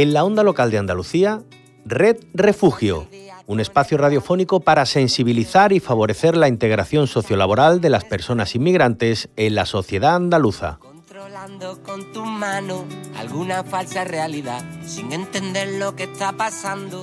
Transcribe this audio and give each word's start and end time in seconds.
En 0.00 0.14
la 0.14 0.22
onda 0.22 0.44
local 0.44 0.70
de 0.70 0.78
Andalucía, 0.78 1.42
Red 1.84 2.18
Refugio, 2.32 3.08
un 3.48 3.58
espacio 3.58 3.98
radiofónico 3.98 4.60
para 4.60 4.86
sensibilizar 4.86 5.72
y 5.72 5.80
favorecer 5.80 6.36
la 6.36 6.46
integración 6.46 7.08
sociolaboral 7.08 7.80
de 7.80 7.90
las 7.90 8.04
personas 8.04 8.54
inmigrantes 8.54 9.28
en 9.34 9.56
la 9.56 9.66
sociedad 9.66 10.14
andaluza. 10.14 10.78
Controlando 10.78 11.82
con 11.82 12.12
tu 12.12 12.24
mano 12.24 12.84
alguna 13.18 13.64
falsa 13.64 14.04
realidad 14.04 14.64
sin 14.84 15.12
entender 15.12 15.80
lo 15.80 15.96
que 15.96 16.04
está 16.04 16.30
pasando. 16.30 17.02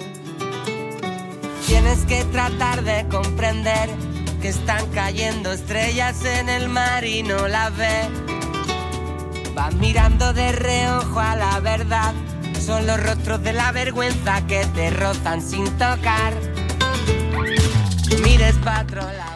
Tienes 1.68 2.06
que 2.06 2.24
tratar 2.24 2.86
de 2.86 3.06
comprender 3.10 3.90
que 4.42 4.48
están 4.48 4.90
cayendo 4.92 5.52
estrellas 5.52 6.24
en 6.24 6.48
el 6.48 6.70
mar 6.70 7.04
y 7.04 7.24
no 7.24 7.50
las 7.50 7.76
ves. 7.76 8.08
Vas 9.54 9.76
mirando 9.76 10.32
de 10.32 10.54
reojo 10.54 11.20
a 11.20 11.36
la 11.36 11.60
verdad. 11.60 12.14
Son 12.66 12.88
los 12.88 13.00
rostros 13.04 13.44
de 13.44 13.54
la 13.54 13.72
vergüenza 13.72 14.42
que 14.48 14.66
te 14.74 14.90
rozan 14.90 15.40
sin 15.40 15.66
tocar. 15.78 16.34
Mires 18.24 18.56
lado. 18.66 19.36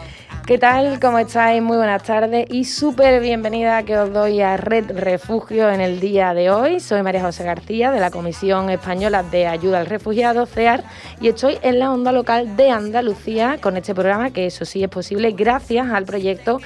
¿Qué 0.50 0.58
tal? 0.58 0.98
¿Cómo 0.98 1.16
estáis? 1.16 1.62
Muy 1.62 1.76
buenas 1.76 2.02
tardes 2.02 2.44
y 2.50 2.64
súper 2.64 3.20
bienvenida 3.20 3.84
que 3.84 3.96
os 3.96 4.12
doy 4.12 4.40
a 4.40 4.56
Red 4.56 4.98
Refugio 4.98 5.70
en 5.70 5.80
el 5.80 6.00
día 6.00 6.34
de 6.34 6.50
hoy. 6.50 6.80
Soy 6.80 7.04
María 7.04 7.22
José 7.22 7.44
García 7.44 7.92
de 7.92 8.00
la 8.00 8.10
Comisión 8.10 8.68
Española 8.68 9.22
de 9.22 9.46
Ayuda 9.46 9.78
al 9.78 9.86
Refugiado, 9.86 10.46
CEAR, 10.46 10.82
y 11.20 11.28
estoy 11.28 11.58
en 11.62 11.78
la 11.78 11.92
onda 11.92 12.10
local 12.10 12.56
de 12.56 12.72
Andalucía 12.72 13.58
con 13.60 13.76
este 13.76 13.94
programa 13.94 14.30
que 14.30 14.46
eso 14.46 14.64
sí 14.64 14.82
es 14.82 14.90
posible 14.90 15.30
gracias 15.30 15.88
al 15.88 16.04
proyecto 16.04 16.58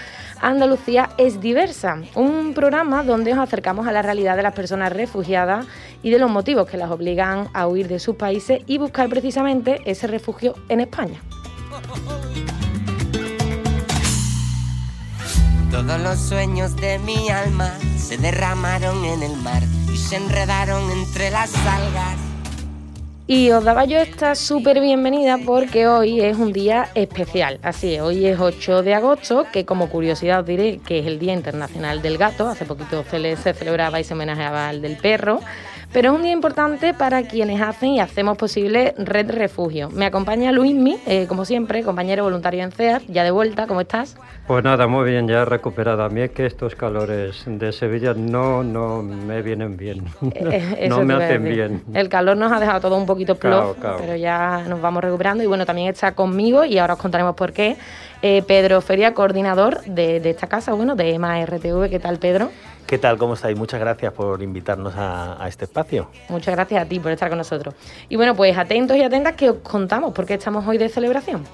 Andalucía 0.44 1.08
es 1.16 1.40
diversa, 1.40 2.02
un 2.14 2.52
programa 2.52 3.02
donde 3.02 3.32
os 3.32 3.38
acercamos 3.38 3.86
a 3.86 3.92
la 3.92 4.02
realidad 4.02 4.36
de 4.36 4.42
las 4.42 4.52
personas 4.52 4.92
refugiadas 4.92 5.64
y 6.02 6.10
de 6.10 6.18
los 6.18 6.30
motivos 6.30 6.68
que 6.68 6.76
las 6.76 6.90
obligan 6.90 7.48
a 7.54 7.66
huir 7.66 7.88
de 7.88 7.98
sus 7.98 8.16
países 8.16 8.60
y 8.66 8.76
buscar 8.76 9.08
precisamente 9.08 9.80
ese 9.86 10.06
refugio 10.06 10.54
en 10.68 10.80
España. 10.80 11.22
Todos 15.70 15.98
los 16.02 16.18
sueños 16.18 16.76
de 16.76 16.98
mi 16.98 17.30
alma 17.30 17.72
se 17.96 18.18
derramaron 18.18 19.02
en 19.02 19.22
el 19.22 19.36
mar 19.38 19.62
y 19.90 19.96
se 19.96 20.16
enredaron 20.16 20.90
entre 20.90 21.30
las 21.30 21.56
algas. 21.56 22.33
Y 23.26 23.50
os 23.52 23.64
daba 23.64 23.86
yo 23.86 23.96
esta 23.96 24.34
súper 24.34 24.82
bienvenida 24.82 25.38
porque 25.46 25.86
hoy 25.86 26.20
es 26.20 26.36
un 26.36 26.52
día 26.52 26.90
especial. 26.94 27.58
Así 27.62 27.94
es, 27.94 28.02
hoy 28.02 28.26
es 28.26 28.38
8 28.38 28.82
de 28.82 28.92
agosto, 28.92 29.46
que 29.50 29.64
como 29.64 29.88
curiosidad 29.88 30.40
os 30.40 30.46
diré 30.46 30.78
que 30.86 30.98
es 30.98 31.06
el 31.06 31.18
Día 31.18 31.32
Internacional 31.32 32.02
del 32.02 32.18
Gato. 32.18 32.46
Hace 32.46 32.66
poquito 32.66 33.02
se, 33.10 33.54
celebraba 33.54 33.98
y 33.98 34.04
se 34.04 34.12
homenajeaba 34.12 34.68
al 34.68 34.82
del 34.82 34.98
perro. 34.98 35.40
Pero 35.94 36.10
es 36.10 36.16
un 36.16 36.22
día 36.22 36.32
importante 36.32 36.92
para 36.92 37.22
quienes 37.22 37.62
hacen 37.62 37.90
y 37.90 38.00
hacemos 38.00 38.36
posible 38.36 38.96
Red 38.98 39.30
Refugio. 39.30 39.90
Me 39.90 40.06
acompaña 40.06 40.50
Luismi, 40.50 40.98
eh, 41.06 41.26
como 41.28 41.44
siempre, 41.44 41.84
compañero 41.84 42.24
voluntario 42.24 42.64
en 42.64 42.72
CEAR, 42.72 43.02
ya 43.06 43.22
de 43.22 43.30
vuelta, 43.30 43.68
¿cómo 43.68 43.80
estás? 43.80 44.16
Pues 44.48 44.64
nada, 44.64 44.88
muy 44.88 45.08
bien, 45.08 45.28
ya 45.28 45.44
recuperada. 45.44 46.06
A 46.06 46.08
mí 46.08 46.22
es 46.22 46.32
que 46.32 46.46
estos 46.46 46.74
calores 46.74 47.44
de 47.46 47.70
Sevilla 47.70 48.12
no, 48.12 48.64
no 48.64 49.04
me 49.04 49.40
vienen 49.40 49.76
bien, 49.76 50.04
Eh, 50.34 50.86
no 50.90 51.04
me 51.04 51.14
hacen 51.14 51.44
bien. 51.44 51.84
El 51.94 52.08
calor 52.08 52.36
nos 52.36 52.50
ha 52.50 52.58
dejado 52.58 52.80
todo 52.80 52.96
un 52.96 53.06
poquito 53.06 53.36
plof, 53.36 53.76
pero 54.00 54.16
ya 54.16 54.64
nos 54.68 54.80
vamos 54.80 55.00
recuperando. 55.04 55.44
Y 55.44 55.46
bueno, 55.46 55.64
también 55.64 55.90
está 55.90 56.12
conmigo, 56.16 56.64
y 56.64 56.76
ahora 56.76 56.94
os 56.94 57.00
contaremos 57.00 57.36
por 57.36 57.52
qué, 57.52 57.76
eh, 58.26 58.42
Pedro 58.42 58.80
Feria, 58.80 59.12
coordinador 59.12 59.82
de, 59.82 60.18
de 60.18 60.30
esta 60.30 60.46
casa, 60.46 60.72
bueno, 60.72 60.94
de 60.96 61.12
EMA 61.12 61.44
RTV. 61.44 61.90
¿Qué 61.90 62.00
tal, 62.00 62.18
Pedro? 62.18 62.50
¿Qué 62.86 62.96
tal? 62.96 63.18
¿Cómo 63.18 63.34
estáis? 63.34 63.54
Muchas 63.54 63.78
gracias 63.78 64.14
por 64.14 64.42
invitarnos 64.42 64.94
a, 64.96 65.44
a 65.44 65.46
este 65.46 65.66
espacio. 65.66 66.08
Muchas 66.30 66.54
gracias 66.54 66.82
a 66.82 66.88
ti 66.88 66.98
por 67.00 67.12
estar 67.12 67.28
con 67.28 67.36
nosotros. 67.36 67.74
Y 68.08 68.16
bueno, 68.16 68.34
pues 68.34 68.56
atentos 68.56 68.96
y 68.96 69.02
atentas 69.02 69.34
que 69.34 69.50
os 69.50 69.56
contamos 69.58 70.14
por 70.14 70.24
qué 70.24 70.34
estamos 70.34 70.66
hoy 70.66 70.78
de 70.78 70.88
celebración. 70.88 71.44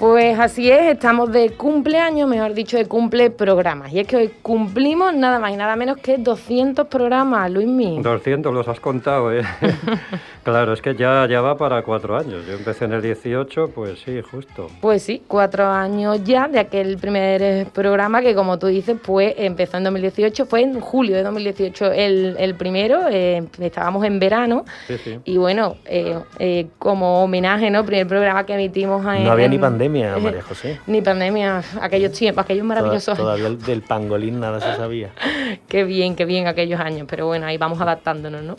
Pues 0.00 0.38
así 0.38 0.70
es, 0.70 0.80
estamos 0.94 1.30
de 1.30 1.50
cumpleaños, 1.50 2.26
mejor 2.26 2.54
dicho, 2.54 2.78
de 2.78 2.86
cumple 2.86 3.28
programas. 3.28 3.92
Y 3.92 4.00
es 4.00 4.06
que 4.06 4.16
hoy 4.16 4.30
cumplimos 4.40 5.12
nada 5.14 5.38
más 5.38 5.52
y 5.52 5.56
nada 5.58 5.76
menos 5.76 5.98
que 5.98 6.16
200 6.16 6.86
programas, 6.86 7.50
Luismi. 7.50 8.00
200 8.00 8.50
los 8.54 8.66
has 8.66 8.80
contado, 8.80 9.30
¿eh? 9.30 9.42
claro, 10.42 10.72
es 10.72 10.80
que 10.80 10.94
ya, 10.94 11.26
ya 11.28 11.42
va 11.42 11.58
para 11.58 11.82
cuatro 11.82 12.16
años. 12.16 12.46
Yo 12.48 12.54
empecé 12.54 12.86
en 12.86 12.94
el 12.94 13.02
18, 13.02 13.72
pues 13.74 13.98
sí, 14.02 14.22
justo. 14.22 14.68
Pues 14.80 15.02
sí, 15.02 15.22
cuatro 15.28 15.66
años 15.68 16.24
ya 16.24 16.48
de 16.48 16.60
aquel 16.60 16.96
primer 16.96 17.42
eh, 17.42 17.66
programa 17.70 18.22
que, 18.22 18.34
como 18.34 18.58
tú 18.58 18.68
dices, 18.68 18.96
pues 19.04 19.34
empezó 19.36 19.76
en 19.76 19.84
2018, 19.84 20.46
fue 20.46 20.62
en 20.62 20.80
julio 20.80 21.14
de 21.16 21.24
2018 21.24 21.92
el, 21.92 22.36
el 22.38 22.54
primero, 22.54 23.00
eh, 23.10 23.42
estábamos 23.58 24.02
en 24.06 24.18
verano. 24.18 24.64
Sí, 24.86 24.96
sí. 24.96 25.18
Y 25.26 25.36
bueno, 25.36 25.76
eh, 25.84 26.18
eh, 26.38 26.68
como 26.78 27.22
homenaje, 27.22 27.68
¿no? 27.70 27.84
Primer 27.84 28.06
programa 28.06 28.46
que 28.46 28.54
emitimos 28.54 29.04
en, 29.14 29.24
No 29.24 29.32
había 29.32 29.46
ni 29.46 29.56
en- 29.56 29.60
pandemia, 29.90 30.16
eh, 30.16 30.20
María 30.20 30.42
José. 30.42 30.80
Ni 30.86 31.02
pandemia, 31.02 31.62
aquellos 31.80 32.12
tiempos, 32.12 32.44
aquellos 32.44 32.64
maravillosos 32.64 33.16
Toda- 33.16 33.34
años. 33.34 33.46
Todavía 33.48 33.66
del 33.66 33.82
pangolín 33.82 34.40
nada 34.40 34.60
se 34.60 34.76
sabía. 34.76 35.10
Qué 35.68 35.84
bien, 35.84 36.14
qué 36.14 36.24
bien 36.24 36.46
aquellos 36.46 36.80
años, 36.80 37.06
pero 37.08 37.26
bueno, 37.26 37.46
ahí 37.46 37.58
vamos 37.58 37.80
adaptándonos, 37.80 38.42
¿no? 38.42 38.56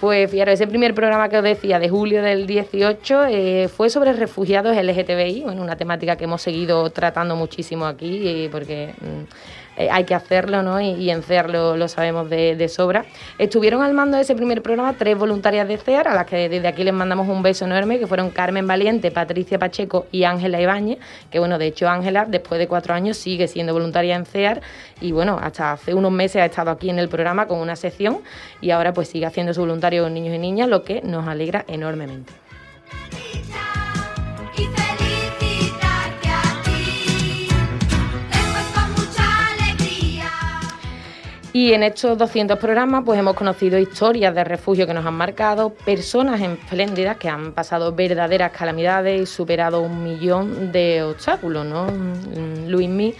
Pues 0.00 0.30
fíjate, 0.30 0.52
ese 0.52 0.66
primer 0.66 0.94
programa 0.94 1.28
que 1.28 1.36
os 1.38 1.42
decía 1.42 1.78
de 1.78 1.88
julio 1.88 2.22
del 2.22 2.46
18 2.46 3.24
eh, 3.26 3.68
fue 3.68 3.90
sobre 3.90 4.12
refugiados 4.12 4.76
LGTBI, 4.76 5.42
bueno, 5.44 5.62
una 5.62 5.76
temática 5.76 6.16
que 6.16 6.24
hemos 6.24 6.42
seguido 6.42 6.88
tratando 6.90 7.34
muchísimo 7.36 7.86
aquí 7.86 8.28
eh, 8.28 8.48
porque 8.50 8.94
mm, 9.00 9.24
eh, 9.78 9.88
hay 9.90 10.04
que 10.04 10.14
hacerlo, 10.14 10.62
¿no? 10.62 10.80
Y, 10.80 11.08
en 11.08 11.22
CEAR 11.22 11.48
lo, 11.48 11.88
sabemos 11.88 12.28
de, 12.28 12.56
de 12.56 12.68
sobra. 12.68 13.04
Estuvieron 13.38 13.80
al 13.82 13.94
mando 13.94 14.16
de 14.16 14.24
ese 14.24 14.34
primer 14.34 14.60
programa 14.60 14.94
tres 14.98 15.16
voluntarias 15.16 15.68
de 15.68 15.78
CEAR, 15.78 16.08
a 16.08 16.14
las 16.14 16.26
que 16.26 16.48
desde 16.48 16.66
aquí 16.66 16.82
les 16.82 16.92
mandamos 16.92 17.28
un 17.28 17.42
beso 17.42 17.64
enorme, 17.64 18.00
que 18.00 18.08
fueron 18.08 18.30
Carmen 18.30 18.66
Valiente, 18.66 19.12
Patricia 19.12 19.58
Pacheco 19.58 20.06
y 20.10 20.24
Ángela 20.24 20.60
Ibáñez, 20.60 20.98
que 21.30 21.38
bueno, 21.38 21.58
de 21.58 21.68
hecho 21.68 21.88
Ángela 21.88 22.26
después 22.26 22.58
de 22.58 22.66
cuatro 22.66 22.92
años 22.92 23.16
sigue 23.16 23.46
siendo 23.46 23.72
voluntaria 23.72 24.16
en 24.16 24.26
CEAR 24.26 24.60
y 25.00 25.12
bueno, 25.12 25.38
hasta 25.40 25.72
hace 25.72 25.94
unos 25.94 26.10
meses 26.10 26.42
ha 26.42 26.46
estado 26.46 26.72
aquí 26.72 26.90
en 26.90 26.98
el 26.98 27.08
programa 27.08 27.46
con 27.46 27.58
una 27.58 27.76
sección 27.76 28.18
y 28.60 28.70
ahora 28.72 28.92
pues 28.92 29.08
sigue 29.08 29.26
haciendo 29.26 29.54
su 29.54 29.60
voluntario 29.60 30.02
con 30.02 30.12
niños 30.12 30.34
y 30.34 30.38
niñas, 30.38 30.68
lo 30.68 30.82
que 30.82 31.02
nos 31.02 31.28
alegra 31.28 31.64
enormemente. 31.68 32.47
Y 41.58 41.72
en 41.72 41.82
estos 41.82 42.16
200 42.16 42.56
programas 42.56 43.02
pues 43.04 43.18
hemos 43.18 43.34
conocido 43.34 43.80
historias 43.80 44.32
de 44.32 44.44
refugio 44.44 44.86
que 44.86 44.94
nos 44.94 45.04
han 45.04 45.14
marcado, 45.14 45.70
personas 45.70 46.40
espléndidas 46.40 47.16
que 47.16 47.28
han 47.28 47.50
pasado 47.50 47.92
verdaderas 47.92 48.52
calamidades 48.52 49.22
y 49.22 49.26
superado 49.26 49.80
un 49.80 50.04
millón 50.04 50.70
de 50.70 51.02
obstáculos, 51.02 51.66
¿no? 51.66 51.86
Mm, 51.86 52.68
Luismi, 52.68 53.12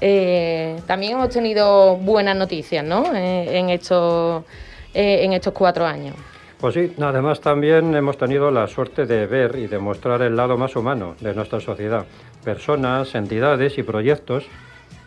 eh, 0.00 0.76
también 0.86 1.14
hemos 1.14 1.30
tenido 1.30 1.96
buenas 1.96 2.36
noticias, 2.36 2.84
¿no? 2.84 3.12
Eh, 3.12 3.58
en, 3.58 3.70
estos, 3.70 4.44
eh, 4.94 5.24
en 5.24 5.32
estos 5.32 5.52
cuatro 5.52 5.84
años. 5.84 6.14
Pues 6.60 6.74
sí, 6.74 6.92
además 7.02 7.40
también 7.40 7.92
hemos 7.96 8.16
tenido 8.16 8.52
la 8.52 8.68
suerte 8.68 9.04
de 9.04 9.26
ver 9.26 9.56
y 9.56 9.66
demostrar 9.66 10.22
el 10.22 10.36
lado 10.36 10.56
más 10.56 10.76
humano 10.76 11.16
de 11.18 11.34
nuestra 11.34 11.58
sociedad. 11.58 12.06
Personas, 12.44 13.16
entidades 13.16 13.78
y 13.78 13.82
proyectos 13.82 14.46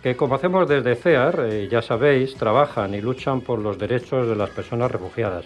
que, 0.03 0.17
como 0.17 0.35
hacemos 0.35 0.67
desde 0.67 0.95
CEAR, 0.95 1.47
eh, 1.49 1.67
ya 1.71 1.81
sabéis, 1.81 2.35
trabajan 2.35 2.93
y 2.93 2.99
luchan 2.99 3.39
por 3.39 3.57
los 3.57 3.77
derechos 3.77 4.27
de 4.27 4.35
las 4.35 4.49
personas 4.49 4.91
refugiadas. 4.91 5.45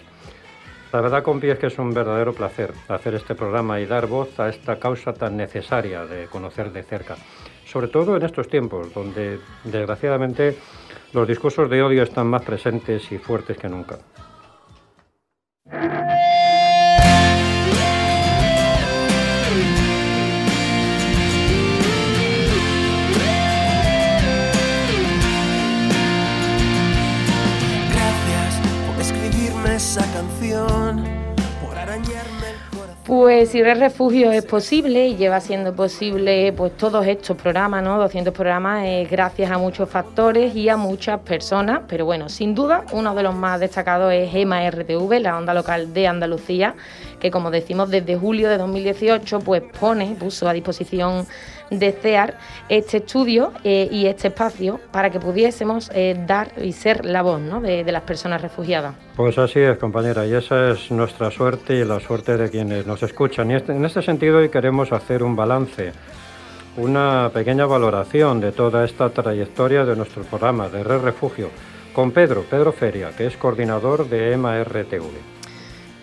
La 0.92 1.00
verdad, 1.00 1.22
compi, 1.22 1.48
es 1.48 1.58
que 1.58 1.68
es 1.68 1.78
un 1.78 1.94
verdadero 1.94 2.32
placer 2.32 2.72
hacer 2.88 3.14
este 3.14 3.36
programa 3.36 3.78
y 3.78 3.86
dar 3.86 4.06
voz 4.06 4.40
a 4.40 4.48
esta 4.48 4.78
causa 4.80 5.12
tan 5.12 5.36
necesaria 5.36 6.04
de 6.06 6.26
conocer 6.26 6.72
de 6.72 6.82
cerca. 6.82 7.16
Sobre 7.66 7.86
todo 7.86 8.16
en 8.16 8.24
estos 8.24 8.48
tiempos, 8.48 8.92
donde, 8.92 9.38
desgraciadamente, 9.62 10.56
los 11.12 11.28
discursos 11.28 11.70
de 11.70 11.82
odio 11.82 12.02
están 12.02 12.26
más 12.26 12.42
presentes 12.42 13.12
y 13.12 13.18
fuertes 13.18 13.58
que 13.58 13.68
nunca. 13.68 13.98
Pues 33.08 33.48
si 33.48 33.62
Red 33.62 33.78
Refugio 33.78 34.30
es 34.32 34.44
posible 34.44 35.06
y 35.06 35.16
lleva 35.16 35.40
siendo 35.40 35.74
posible 35.74 36.52
pues 36.52 36.76
todos 36.76 37.06
estos 37.06 37.38
programas, 37.38 37.82
¿no? 37.82 37.96
200 37.96 38.34
programas, 38.34 38.84
es 38.84 39.10
gracias 39.10 39.50
a 39.50 39.56
muchos 39.56 39.88
factores 39.88 40.54
y 40.54 40.68
a 40.68 40.76
muchas 40.76 41.18
personas, 41.20 41.80
pero 41.88 42.04
bueno, 42.04 42.28
sin 42.28 42.54
duda 42.54 42.84
uno 42.92 43.14
de 43.14 43.22
los 43.22 43.34
más 43.34 43.60
destacados 43.60 44.12
es 44.12 44.34
EMA 44.34 44.68
RTV, 44.68 45.20
la 45.22 45.38
onda 45.38 45.54
local 45.54 45.94
de 45.94 46.06
Andalucía, 46.06 46.74
que 47.18 47.30
como 47.30 47.50
decimos 47.50 47.88
desde 47.88 48.14
julio 48.14 48.50
de 48.50 48.58
2018 48.58 49.40
pues 49.40 49.62
pone, 49.80 50.14
puso 50.20 50.46
a 50.46 50.52
disposición 50.52 51.26
de 51.70 51.92
CEAR 51.92 52.36
este 52.68 52.98
estudio 52.98 53.54
eh, 53.64 53.88
y 53.90 54.04
este 54.04 54.28
espacio 54.28 54.80
para 54.92 55.08
que 55.08 55.18
pudiésemos 55.18 55.90
eh, 55.94 56.14
dar 56.26 56.52
y 56.62 56.72
ser 56.72 57.06
la 57.06 57.22
voz 57.22 57.40
¿no? 57.40 57.62
de 57.62 57.90
las 57.90 58.02
personas 58.02 58.42
refugiadas. 58.42 59.07
Pues 59.18 59.36
así 59.36 59.58
es, 59.58 59.76
compañera, 59.78 60.24
y 60.26 60.32
esa 60.32 60.70
es 60.70 60.92
nuestra 60.92 61.32
suerte 61.32 61.74
y 61.74 61.84
la 61.84 61.98
suerte 61.98 62.36
de 62.36 62.48
quienes 62.48 62.86
nos 62.86 63.02
escuchan. 63.02 63.50
Y 63.50 63.56
este- 63.56 63.72
en 63.72 63.84
este 63.84 64.00
sentido 64.00 64.38
hoy 64.38 64.48
queremos 64.48 64.92
hacer 64.92 65.24
un 65.24 65.34
balance, 65.34 65.90
una 66.76 67.28
pequeña 67.34 67.66
valoración 67.66 68.40
de 68.40 68.52
toda 68.52 68.84
esta 68.84 69.10
trayectoria 69.10 69.84
de 69.84 69.96
nuestro 69.96 70.22
programa 70.22 70.68
de 70.68 70.84
Red 70.84 71.00
Refugio 71.00 71.50
con 71.92 72.12
Pedro, 72.12 72.44
Pedro 72.48 72.70
Feria, 72.70 73.10
que 73.10 73.26
es 73.26 73.36
coordinador 73.36 74.08
de 74.08 74.34
EMA. 74.34 74.62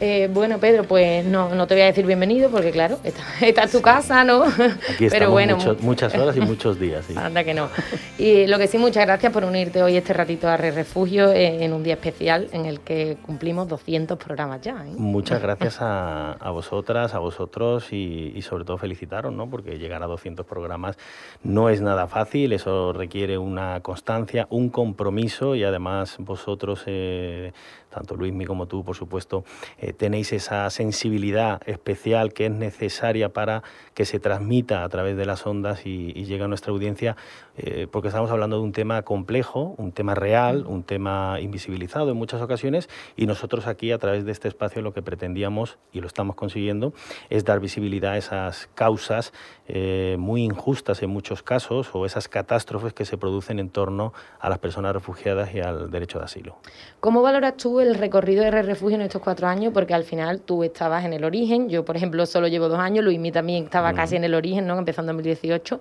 Eh, 0.02 0.30
bueno, 0.34 0.60
Pedro, 0.60 0.84
pues 0.84 1.24
no, 1.26 1.56
no 1.56 1.68
te 1.68 1.74
voy 1.76 1.84
a 1.84 1.86
decir 1.86 2.06
bienvenido 2.06 2.50
porque 2.50 2.72
claro, 2.72 3.00
esta, 3.06 3.24
esta 3.42 3.64
es 3.64 3.72
tu 3.72 3.82
casa, 3.82 4.26
¿no? 4.26 4.44
Aquí 4.44 5.06
estamos 5.06 5.46
mucho- 5.48 5.78
muchas 5.80 6.14
horas 6.16 6.36
y 6.36 6.42
muchos 6.42 6.78
días. 6.78 7.06
sí. 7.06 7.14
Anda 7.18 7.46
que 7.46 7.54
no. 7.54 7.70
Y 8.18 8.46
lo 8.48 8.58
que 8.58 8.68
sí, 8.68 8.78
muchas 8.78 9.06
gracias 9.06 9.32
por 9.32 9.46
unirte 9.46 9.82
hoy 9.82 9.96
este 9.96 10.12
ratito 10.12 10.50
a 10.50 10.58
Red 10.58 10.76
Refugio 10.76 11.32
eh, 11.32 11.64
en 11.64 11.72
un 11.72 11.82
día 11.82 11.94
especial 11.94 12.50
en 12.52 12.66
el 12.66 12.82
que 12.82 13.16
cumplimos 13.26 13.70
200 13.70 14.18
programas 14.18 14.60
ya. 14.62 14.74
¿eh? 14.86 14.92
Muchas 14.98 15.42
gracias 15.42 15.78
a, 15.82 16.34
a 16.34 16.52
vosotras, 16.52 17.14
a 17.14 17.20
vosotros 17.20 17.94
y, 17.94 18.34
y 18.36 18.42
sobre 18.42 18.66
todo 18.66 18.78
felicitaros, 18.78 19.32
¿no? 19.34 19.50
porque 19.50 19.78
llegar 19.80 20.04
a 20.04 20.08
200 20.08 20.46
programas 20.46 20.98
no 21.42 21.70
es 21.70 21.80
nada 21.80 22.08
fácil, 22.08 22.52
eso 22.52 22.92
requiere 22.92 23.38
una 23.38 23.80
constancia, 23.80 24.46
un 24.50 24.70
compromiso 24.70 25.56
y 25.56 25.64
además 25.64 26.18
vosotros, 26.20 26.84
eh, 26.86 27.54
tanto 27.94 28.16
Luismi 28.18 28.44
como 28.46 28.66
tú, 28.66 28.84
por 28.84 28.96
supuesto, 28.98 29.46
eh, 29.86 29.94
tenéis 29.94 30.34
esa 30.34 30.68
sensibilidad 30.72 31.62
especial 31.68 32.34
que 32.34 32.48
es 32.48 32.52
necesaria 32.52 33.30
para 33.30 33.62
que 33.94 34.06
se 34.06 34.20
transmita 34.20 34.84
a 34.84 34.90
través 34.90 35.16
de 35.16 35.28
las 35.28 35.46
ondas 35.46 35.86
y, 35.86 36.12
llegue 36.26 36.44
a 36.44 36.48
nuestra 36.48 36.72
audiencia, 36.72 37.16
eh, 37.56 37.88
porque 37.92 38.08
estamos 38.08 38.32
hablando 38.32 38.58
de 38.58 38.64
un 38.64 38.72
tema 38.72 39.04
complejo, 39.04 39.76
un 39.78 39.92
tema 39.92 40.16
real, 40.16 40.66
un 40.66 40.82
tema 40.82 41.40
invisibilizado 41.40 42.10
en 42.10 42.18
muchas 42.18 42.42
ocasiones 42.42 42.90
y 43.16 43.28
nosotros 43.28 43.68
aquí 43.68 43.92
a 43.92 44.00
través 44.00 44.26
de 44.26 44.32
este 44.32 44.48
espacio 44.48 44.82
lo 44.82 44.92
que 44.92 45.04
pretendíamos, 45.04 45.78
y 45.94 46.02
lo 46.02 46.08
estamos 46.08 46.36
consiguiendo, 46.36 46.94
es 47.30 47.46
dar 47.46 47.60
visibilidad 47.60 48.14
a 48.14 48.18
esas 48.18 48.68
causas 48.74 49.34
eh, 49.68 50.16
muy 50.18 50.44
injustas 50.44 51.04
en 51.04 51.12
muchos 51.12 51.44
casos 51.44 51.90
o 51.94 52.08
esas 52.08 52.28
catástrofes 52.28 52.94
que 52.94 53.06
se 53.06 53.20
producen 53.20 53.60
en 53.60 53.70
torno 53.70 54.14
a 54.40 54.50
las 54.50 54.58
personas 54.58 54.94
refugiadas 54.94 55.54
y 55.54 55.60
al 55.60 55.92
derecho 55.92 56.18
de 56.18 56.26
asilo. 56.26 56.58
¿Cómo 57.02 57.22
valoras 57.22 57.56
tú 57.58 57.80
el 57.82 57.94
recorrido 57.94 58.44
de 58.44 58.64
Refugio 58.64 58.96
en 58.96 59.02
estos 59.02 59.22
cuatro 59.22 59.48
años? 59.48 59.74
Porque 59.75 59.94
al 59.94 60.06
final 60.06 60.39
tú 60.39 60.63
estabas 60.63 61.04
en 61.04 61.12
el 61.12 61.25
origen, 61.25 61.68
yo 61.69 61.83
por 61.83 61.98
ejemplo 61.98 62.25
solo 62.25 62.48
llevo 62.48 62.69
dos 62.69 62.80
años, 62.80 63.04
Luismi 63.04 63.31
también 63.33 63.66
estaba 63.66 63.92
Mm. 63.92 63.95
casi 63.95 64.16
en 64.16 64.24
el 64.24 64.33
origen, 64.33 64.66
¿no? 64.66 64.77
empezó 64.80 65.01
en 65.01 65.07
2018. 65.07 65.80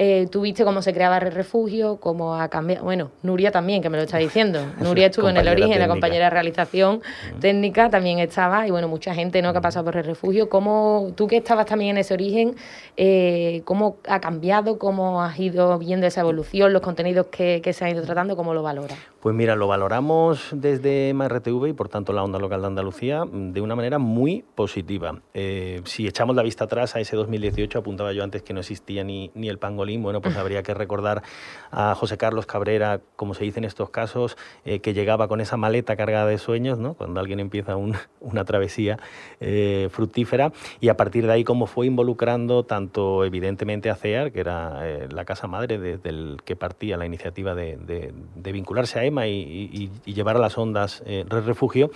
Eh, 0.00 0.28
tú 0.30 0.42
viste 0.42 0.64
cómo 0.64 0.80
se 0.82 0.92
creaba 0.92 1.18
Red 1.18 1.34
Refugio, 1.34 1.96
cómo 1.96 2.34
ha 2.34 2.48
cambiado. 2.48 2.84
Bueno, 2.84 3.10
Nuria 3.22 3.50
también, 3.50 3.80
que 3.82 3.90
me 3.90 3.96
lo 3.96 4.04
está 4.04 4.18
diciendo. 4.18 4.60
Nuria 4.80 5.06
estuvo 5.06 5.28
en 5.28 5.36
el 5.36 5.48
origen, 5.48 5.70
la 5.70 5.74
técnica. 5.74 5.88
compañera 5.94 6.24
de 6.26 6.30
realización 6.30 7.00
técnica 7.40 7.90
también 7.90 8.18
estaba, 8.20 8.66
y 8.66 8.70
bueno, 8.70 8.86
mucha 8.88 9.12
gente 9.14 9.40
¿no? 9.42 9.52
que 9.52 9.58
ha 9.58 9.60
pasado 9.60 9.84
por 9.86 9.94
Red 9.94 10.06
Refugio. 10.06 10.48
¿Cómo, 10.48 11.12
tú 11.16 11.26
que 11.26 11.36
estabas 11.38 11.66
también 11.66 11.92
en 11.92 11.98
ese 11.98 12.14
origen, 12.14 12.54
eh, 12.96 13.62
cómo 13.64 13.96
ha 14.08 14.20
cambiado, 14.20 14.78
cómo 14.78 15.22
has 15.22 15.38
ido 15.38 15.76
viendo 15.78 16.06
esa 16.06 16.20
evolución, 16.20 16.72
los 16.72 16.82
contenidos 16.82 17.26
que, 17.26 17.60
que 17.62 17.72
se 17.72 17.84
han 17.84 17.90
ido 17.92 18.02
tratando, 18.02 18.36
cómo 18.36 18.54
lo 18.54 18.62
valoras? 18.62 18.98
Pues 19.20 19.34
mira, 19.34 19.56
lo 19.56 19.66
valoramos 19.66 20.48
desde 20.52 21.12
MRTV 21.12 21.66
y 21.68 21.72
por 21.72 21.88
tanto 21.88 22.12
la 22.12 22.22
Onda 22.22 22.38
Local 22.38 22.60
de 22.60 22.66
Andalucía 22.68 23.24
de 23.32 23.60
una 23.60 23.74
manera 23.76 23.98
muy 23.98 24.44
positiva. 24.54 25.20
Eh, 25.34 25.80
si 25.84 26.06
echamos 26.06 26.34
la 26.36 26.42
vista 26.42 26.64
atrás 26.64 26.96
a 26.96 27.00
ese 27.00 27.16
2018, 27.16 27.78
apuntaba 27.78 28.12
yo 28.12 28.22
antes 28.24 28.42
que 28.42 28.52
no 28.54 28.60
existía 28.60 29.04
ni, 29.04 29.30
ni 29.34 29.48
el 29.48 29.58
pangolín, 29.58 30.02
bueno, 30.02 30.20
pues 30.20 30.36
habría 30.36 30.62
que 30.62 30.74
recordar 30.74 31.22
a 31.70 31.94
José 31.94 32.16
Carlos 32.18 32.46
Cabrera, 32.46 33.00
como 33.16 33.34
se 33.34 33.44
dice 33.44 33.58
en 33.60 33.64
estos 33.64 33.90
casos, 33.90 34.36
eh, 34.64 34.80
que 34.80 34.94
llegaba 34.94 35.28
con 35.28 35.40
esa 35.40 35.56
maleta 35.56 35.96
cargada 35.96 36.26
de 36.26 36.38
sueños, 36.38 36.78
¿no? 36.78 36.94
cuando 36.94 37.20
alguien 37.20 37.40
empieza 37.40 37.76
un- 37.76 37.96
una 38.20 38.44
travesía 38.44 38.98
eh, 39.40 39.88
fructífera, 39.90 40.52
y 40.80 40.88
a 40.88 40.96
partir 40.96 41.26
de 41.26 41.32
ahí 41.32 41.44
cómo 41.44 41.66
fue 41.66 41.86
involucrando 41.86 42.64
tanto 42.64 43.24
evidentemente 43.24 43.90
a 43.90 43.94
CEAR, 43.96 44.32
que 44.32 44.40
era 44.40 45.08
la 45.10 45.24
casa 45.24 45.46
madre 45.46 45.78
desde 45.78 46.08
el 46.10 46.38
que 46.44 46.56
partía 46.56 46.96
la 46.96 47.06
iniciativa 47.06 47.54
de, 47.54 47.76
de- 47.76 48.12
de 48.34 48.52
vincularse 48.52 48.98
a 48.98 49.04
EMA 49.04 49.26
y, 49.26 49.32
y- 49.72 49.90
y 50.04 50.14
llevar 50.14 50.36
a 50.36 50.40
las 50.40 50.56
ondas 50.58 51.02
Refugio, 51.28 51.90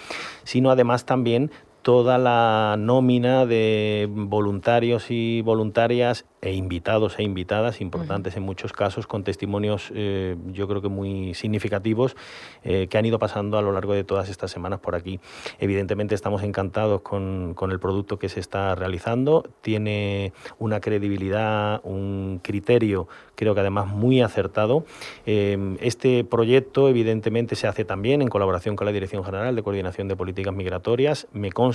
sino 0.45 0.71
además 0.71 1.05
también 1.05 1.22
también 1.23 1.51
toda 1.83 2.17
la 2.17 2.77
nómina 2.79 3.45
de 3.45 4.09
voluntarios 4.09 5.11
y 5.11 5.43
voluntarias 5.43 6.25
e 6.41 6.55
invitados 6.55 7.19
e 7.19 7.23
invitadas, 7.23 7.81
importantes 7.81 8.37
en 8.37 8.43
muchos 8.43 8.73
casos, 8.73 9.07
con 9.07 9.23
testimonios 9.23 9.93
eh, 9.95 10.37
yo 10.49 10.67
creo 10.67 10.83
que 10.83 10.89
muy 10.89 11.35
significativos 11.35 12.17
eh, 12.65 12.89
que 12.89 12.99
han 12.99 13.07
ido 13.07 13.19
pasando 13.19 13.59
a 13.59 13.63
lo 13.63 13.73
largo 13.73 13.95
de 13.95 14.03
todas 14.03 14.29
estas 14.29 14.51
semanas 14.51 14.81
por 14.81 14.95
aquí. 14.95 15.21
Evidentemente 15.61 16.15
estamos 16.15 16.43
encantados 16.43 17.03
con, 17.03 17.55
con 17.55 17.71
el 17.71 17.79
producto 17.79 18.19
que 18.19 18.29
se 18.29 18.41
está 18.41 18.75
realizando, 18.75 19.45
tiene 19.61 20.33
una 20.59 20.81
credibilidad, 20.81 21.81
un 21.85 22.41
criterio, 22.43 23.09
creo 23.37 23.55
que 23.55 23.61
además 23.61 23.89
muy 23.89 24.21
acertado. 24.21 24.85
Eh, 25.27 25.77
este 25.81 26.25
proyecto 26.25 26.89
evidentemente 26.89 27.57
se 27.57 27.67
hace 27.67 27.85
también 27.85 28.21
en 28.21 28.29
colaboración 28.29 28.77
con 28.77 28.87
la 28.87 28.93
Dirección 28.93 29.25
General 29.25 29.55
de 29.55 29.63
Coordinación 29.63 30.09
de 30.09 30.17
Políticas 30.17 30.55
Migratorias. 30.55 31.29
Me 31.33 31.51
consta 31.53 31.72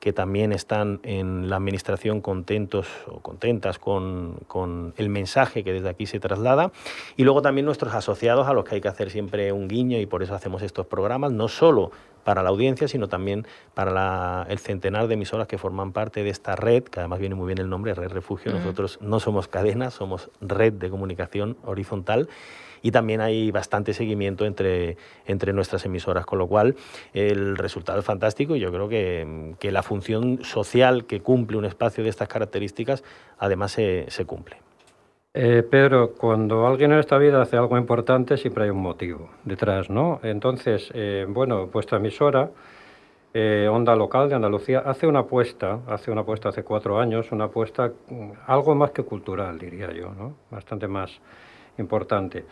que 0.00 0.12
también 0.12 0.52
están 0.52 0.98
en 1.04 1.48
la 1.48 1.56
Administración 1.56 2.20
contentos 2.20 2.88
o 3.06 3.20
contentas 3.20 3.78
con, 3.78 4.34
con 4.48 4.94
el 4.96 5.08
mensaje 5.08 5.62
que 5.62 5.72
desde 5.72 5.88
aquí 5.88 6.06
se 6.06 6.18
traslada. 6.18 6.72
Y 7.16 7.22
luego 7.22 7.40
también 7.40 7.66
nuestros 7.66 7.94
asociados 7.94 8.48
a 8.48 8.52
los 8.52 8.64
que 8.64 8.74
hay 8.74 8.80
que 8.80 8.88
hacer 8.88 9.10
siempre 9.10 9.52
un 9.52 9.68
guiño 9.68 9.98
y 10.00 10.06
por 10.06 10.24
eso 10.24 10.34
hacemos 10.34 10.62
estos 10.62 10.86
programas, 10.86 11.30
no 11.30 11.46
solo 11.46 11.92
para 12.24 12.42
la 12.42 12.48
audiencia, 12.50 12.88
sino 12.88 13.08
también 13.08 13.46
para 13.74 13.92
la- 13.92 14.46
el 14.48 14.58
centenar 14.58 15.06
de 15.06 15.14
emisoras 15.14 15.46
que 15.46 15.56
forman 15.58 15.92
parte 15.92 16.24
de 16.24 16.30
esta 16.30 16.56
red, 16.56 16.82
que 16.82 16.98
además 16.98 17.20
viene 17.20 17.34
muy 17.36 17.46
bien 17.46 17.58
el 17.58 17.68
nombre, 17.68 17.94
Red 17.94 18.10
Refugio. 18.12 18.52
Nosotros 18.52 18.98
no 19.02 19.20
somos 19.20 19.46
cadenas, 19.46 19.94
somos 19.94 20.30
red 20.40 20.72
de 20.72 20.90
comunicación 20.90 21.56
horizontal 21.64 22.28
y 22.82 22.90
también 22.90 23.20
hay 23.20 23.50
bastante 23.50 23.94
seguimiento 23.94 24.44
entre, 24.44 24.96
entre 25.26 25.52
nuestras 25.52 25.84
emisoras, 25.84 26.26
con 26.26 26.38
lo 26.38 26.46
cual 26.46 26.74
el 27.14 27.56
resultado 27.56 28.00
es 28.00 28.04
fantástico 28.04 28.56
y 28.56 28.60
yo 28.60 28.72
creo 28.72 28.88
que, 28.88 29.54
que 29.58 29.72
la 29.72 29.82
función 29.82 30.44
social 30.44 31.06
que 31.06 31.20
cumple 31.20 31.56
un 31.56 31.64
espacio 31.64 32.04
de 32.04 32.10
estas 32.10 32.28
características 32.28 33.04
además 33.38 33.72
se, 33.72 34.06
se 34.08 34.24
cumple. 34.24 34.56
Eh, 35.34 35.62
Pedro, 35.62 36.12
cuando 36.12 36.66
alguien 36.66 36.92
en 36.92 36.98
esta 36.98 37.16
vida 37.16 37.40
hace 37.40 37.56
algo 37.56 37.78
importante 37.78 38.36
siempre 38.36 38.64
hay 38.64 38.70
un 38.70 38.82
motivo 38.82 39.30
detrás, 39.44 39.88
¿no? 39.88 40.20
Entonces, 40.22 40.90
eh, 40.92 41.24
bueno, 41.26 41.68
vuestra 41.68 41.96
emisora, 41.96 42.50
eh, 43.32 43.66
Onda 43.70 43.96
Local 43.96 44.28
de 44.28 44.34
Andalucía, 44.34 44.80
hace 44.80 45.06
una 45.06 45.20
apuesta, 45.20 45.78
hace 45.86 46.10
una 46.10 46.20
apuesta 46.20 46.50
hace 46.50 46.64
cuatro 46.64 47.00
años, 47.00 47.32
una 47.32 47.44
apuesta 47.44 47.90
mm, 48.10 48.30
algo 48.46 48.74
más 48.74 48.90
que 48.90 49.04
cultural, 49.04 49.58
diría 49.58 49.90
yo, 49.92 50.12
¿no? 50.12 50.36
Bastante 50.50 50.86
más 50.86 51.18
importante. 51.78 52.44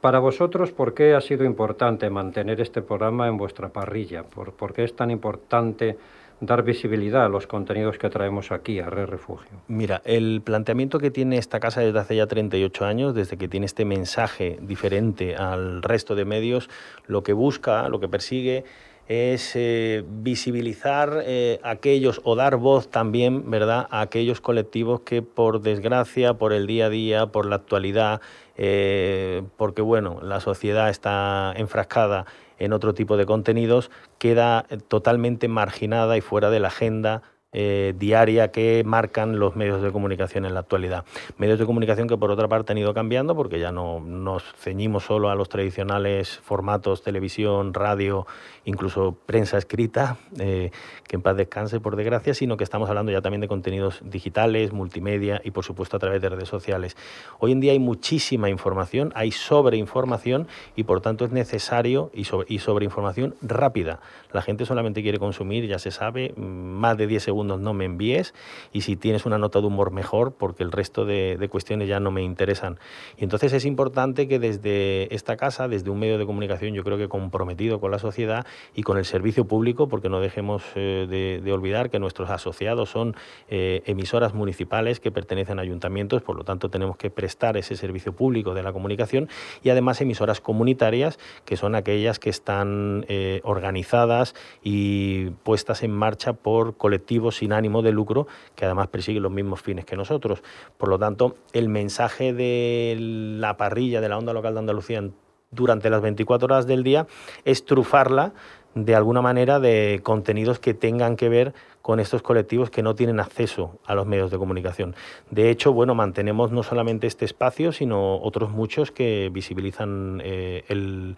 Para 0.00 0.18
vosotros, 0.18 0.72
¿por 0.72 0.94
qué 0.94 1.14
ha 1.14 1.20
sido 1.20 1.44
importante 1.44 2.10
mantener 2.10 2.60
este 2.60 2.82
programa 2.82 3.28
en 3.28 3.36
vuestra 3.36 3.68
parrilla? 3.68 4.24
¿Por, 4.24 4.72
qué 4.72 4.82
es 4.82 4.96
tan 4.96 5.12
importante 5.12 5.96
dar 6.40 6.64
visibilidad 6.64 7.24
a 7.24 7.28
los 7.28 7.46
contenidos 7.46 7.98
que 7.98 8.10
traemos 8.10 8.50
aquí 8.50 8.80
a 8.80 8.90
Red 8.90 9.06
Refugio? 9.06 9.62
Mira, 9.68 10.02
el 10.04 10.42
planteamiento 10.44 10.98
que 10.98 11.12
tiene 11.12 11.38
esta 11.38 11.60
casa 11.60 11.82
desde 11.82 12.00
hace 12.00 12.16
ya 12.16 12.26
38 12.26 12.84
años, 12.84 13.14
desde 13.14 13.36
que 13.36 13.46
tiene 13.46 13.66
este 13.66 13.84
mensaje 13.84 14.58
diferente 14.60 15.36
al 15.36 15.82
resto 15.82 16.16
de 16.16 16.24
medios, 16.24 16.68
lo 17.06 17.22
que 17.22 17.32
busca, 17.32 17.88
lo 17.88 18.00
que 18.00 18.08
persigue 18.08 18.64
es 19.08 19.52
eh, 19.56 20.04
visibilizar 20.06 21.22
eh, 21.24 21.60
aquellos 21.62 22.20
o 22.24 22.34
dar 22.34 22.56
voz 22.56 22.88
también, 22.88 23.50
¿verdad?, 23.50 23.86
a 23.90 24.00
aquellos 24.00 24.40
colectivos 24.40 25.00
que 25.00 25.22
por 25.22 25.60
desgracia, 25.60 26.34
por 26.34 26.52
el 26.52 26.66
día 26.66 26.86
a 26.86 26.90
día, 26.90 27.26
por 27.26 27.46
la 27.46 27.56
actualidad, 27.56 28.20
eh, 28.56 29.42
porque 29.56 29.82
bueno, 29.82 30.20
la 30.22 30.40
sociedad 30.40 30.90
está 30.90 31.52
enfrascada 31.56 32.26
en 32.58 32.72
otro 32.72 32.94
tipo 32.94 33.16
de 33.16 33.26
contenidos, 33.26 33.90
queda 34.18 34.66
totalmente 34.88 35.48
marginada 35.48 36.16
y 36.16 36.20
fuera 36.20 36.50
de 36.50 36.60
la 36.60 36.68
agenda 36.68 37.22
eh, 37.52 37.94
diaria 37.98 38.50
que 38.50 38.82
marcan 38.84 39.38
los 39.38 39.56
medios 39.56 39.82
de 39.82 39.92
comunicación 39.92 40.46
en 40.46 40.54
la 40.54 40.60
actualidad. 40.60 41.04
Medios 41.36 41.58
de 41.58 41.66
comunicación 41.66 42.08
que 42.08 42.16
por 42.16 42.30
otra 42.30 42.48
parte 42.48 42.72
han 42.72 42.78
ido 42.78 42.94
cambiando 42.94 43.36
porque 43.36 43.58
ya 43.58 43.72
no 43.72 44.00
nos 44.00 44.42
ceñimos 44.56 45.04
solo 45.04 45.28
a 45.28 45.34
los 45.34 45.48
tradicionales 45.48 46.38
formatos 46.38 47.02
televisión, 47.02 47.74
radio, 47.74 48.26
incluso 48.64 49.16
prensa 49.26 49.58
escrita, 49.58 50.16
eh, 50.38 50.70
que 51.06 51.16
en 51.16 51.22
paz 51.22 51.36
descanse 51.36 51.80
por 51.80 51.96
desgracia, 51.96 52.34
sino 52.34 52.56
que 52.56 52.64
estamos 52.64 52.88
hablando 52.88 53.12
ya 53.12 53.20
también 53.20 53.40
de 53.40 53.48
contenidos 53.48 54.00
digitales, 54.02 54.72
multimedia 54.72 55.40
y 55.44 55.50
por 55.50 55.64
supuesto 55.64 55.96
a 55.96 56.00
través 56.00 56.22
de 56.22 56.28
redes 56.30 56.48
sociales. 56.48 56.96
Hoy 57.38 57.52
en 57.52 57.60
día 57.60 57.72
hay 57.72 57.78
muchísima 57.78 58.48
información, 58.48 59.12
hay 59.14 59.30
sobreinformación 59.30 60.48
y 60.76 60.84
por 60.84 61.00
tanto 61.00 61.24
es 61.24 61.32
necesario 61.32 62.10
y, 62.14 62.24
sobre, 62.24 62.46
y 62.52 62.58
sobreinformación 62.58 63.34
rápida. 63.42 64.00
La 64.32 64.42
gente 64.42 64.64
solamente 64.64 65.02
quiere 65.02 65.18
consumir, 65.18 65.66
ya 65.66 65.78
se 65.78 65.90
sabe, 65.90 66.32
más 66.36 66.96
de 66.96 67.06
10 67.06 67.28
no 67.44 67.74
me 67.74 67.84
envíes 67.84 68.34
y 68.72 68.82
si 68.82 68.96
tienes 68.96 69.26
una 69.26 69.38
nota 69.38 69.60
de 69.60 69.66
humor 69.66 69.90
mejor 69.90 70.32
porque 70.32 70.62
el 70.62 70.72
resto 70.72 71.04
de, 71.04 71.48
cuestiones 71.50 71.88
ya 71.88 72.00
no 72.00 72.10
me 72.10 72.22
interesan. 72.22 72.78
Y 73.18 73.24
entonces 73.24 73.52
es 73.52 73.64
importante 73.64 74.28
que 74.28 74.38
desde 74.38 75.14
esta 75.14 75.36
casa, 75.36 75.68
desde 75.68 75.90
un 75.90 75.98
medio 75.98 76.18
de 76.18 76.26
comunicación 76.26 76.74
yo 76.74 76.84
creo 76.84 76.98
que 76.98 77.08
comprometido 77.08 77.80
con 77.80 77.90
la 77.90 77.98
sociedad 77.98 78.46
y 78.74 78.82
con 78.82 78.96
el 78.96 79.04
servicio 79.04 79.44
público, 79.44 79.88
porque 79.88 80.08
no 80.08 80.20
dejemos 80.20 80.62
eh, 80.74 81.06
de, 81.08 81.40
de, 81.42 81.52
olvidar 81.52 81.90
que 81.90 81.98
nuestros 81.98 82.30
asociados 82.30 82.88
son 82.88 83.14
eh, 83.48 83.82
emisoras 83.86 84.34
municipales 84.34 85.00
que 85.00 85.10
pertenecen 85.10 85.58
a 85.58 85.62
ayuntamientos, 85.62 86.22
por 86.22 86.36
lo 86.36 86.44
tanto 86.44 86.70
tenemos 86.70 86.96
que 86.96 87.10
prestar 87.10 87.56
ese 87.56 87.76
servicio 87.76 88.14
público 88.14 88.54
de 88.54 88.62
la 88.62 88.72
comunicación 88.72 89.28
y 89.62 89.70
además 89.70 90.00
emisoras 90.00 90.40
comunitarias 90.40 91.18
que 91.44 91.56
son 91.56 91.74
aquellas 91.74 92.18
que 92.18 92.30
están 92.30 93.04
eh, 93.08 93.40
organizadas 93.44 94.34
y 94.62 95.30
puestas 95.42 95.82
en 95.82 95.92
marcha 95.92 96.32
por 96.32 96.76
colectivos 96.76 97.31
sin 97.32 97.52
ánimo 97.52 97.82
de 97.82 97.92
lucro 97.92 98.26
que 98.54 98.64
además 98.64 98.88
persiguen 98.88 99.22
los 99.22 99.32
mismos 99.32 99.60
fines 99.60 99.84
que 99.84 99.96
nosotros. 99.96 100.42
Por 100.76 100.88
lo 100.88 100.98
tanto, 100.98 101.36
el 101.52 101.68
mensaje 101.68 102.32
de 102.32 102.96
la 102.98 103.56
parrilla 103.56 104.00
de 104.00 104.08
la 104.08 104.18
onda 104.18 104.32
local 104.32 104.54
de 104.54 104.60
Andalucía 104.60 105.02
durante 105.50 105.90
las 105.90 106.00
24 106.00 106.46
horas 106.46 106.66
del 106.66 106.82
día 106.82 107.06
es 107.44 107.64
trufarla 107.64 108.32
de 108.74 108.94
alguna 108.94 109.20
manera 109.20 109.60
de 109.60 110.00
contenidos 110.02 110.58
que 110.58 110.74
tengan 110.74 111.16
que 111.16 111.28
ver 111.28 111.52
con 111.82 112.00
estos 112.00 112.22
colectivos 112.22 112.70
que 112.70 112.82
no 112.82 112.94
tienen 112.94 113.20
acceso 113.20 113.78
a 113.84 113.94
los 113.94 114.06
medios 114.06 114.30
de 114.30 114.38
comunicación. 114.38 114.94
De 115.30 115.50
hecho, 115.50 115.72
bueno, 115.72 115.94
mantenemos 115.94 116.52
no 116.52 116.62
solamente 116.62 117.06
este 117.06 117.24
espacio, 117.24 117.72
sino 117.72 118.20
otros 118.22 118.50
muchos 118.50 118.90
que 118.90 119.30
visibilizan 119.32 120.22
eh, 120.24 120.64
el 120.68 121.16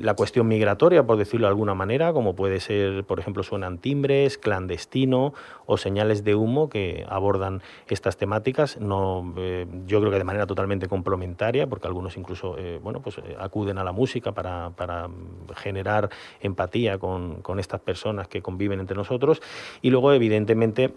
la 0.00 0.14
cuestión 0.14 0.48
migratoria, 0.48 1.06
por 1.06 1.16
decirlo 1.16 1.46
de 1.46 1.50
alguna 1.50 1.74
manera, 1.74 2.12
como 2.12 2.34
puede 2.34 2.60
ser, 2.60 3.04
por 3.04 3.20
ejemplo, 3.20 3.42
suenan 3.42 3.78
timbres, 3.78 4.38
clandestino 4.38 5.34
o 5.66 5.76
señales 5.76 6.24
de 6.24 6.34
humo 6.34 6.68
que 6.68 7.04
abordan 7.08 7.62
estas 7.88 8.16
temáticas. 8.16 8.80
No, 8.80 9.34
eh, 9.36 9.66
yo 9.86 10.00
creo 10.00 10.10
que 10.10 10.18
de 10.18 10.24
manera 10.24 10.46
totalmente 10.46 10.88
complementaria, 10.88 11.66
porque 11.66 11.86
algunos 11.86 12.16
incluso 12.16 12.56
eh, 12.58 12.78
bueno, 12.82 13.00
pues, 13.00 13.18
eh, 13.18 13.36
acuden 13.38 13.78
a 13.78 13.84
la 13.84 13.92
música 13.92 14.32
para, 14.32 14.70
para 14.70 15.08
generar 15.56 16.10
empatía 16.40 16.98
con, 16.98 17.42
con 17.42 17.58
estas 17.58 17.80
personas 17.80 18.28
que 18.28 18.42
conviven 18.42 18.80
entre 18.80 18.96
nosotros. 18.96 19.40
Y 19.82 19.90
luego, 19.90 20.12
evidentemente, 20.12 20.92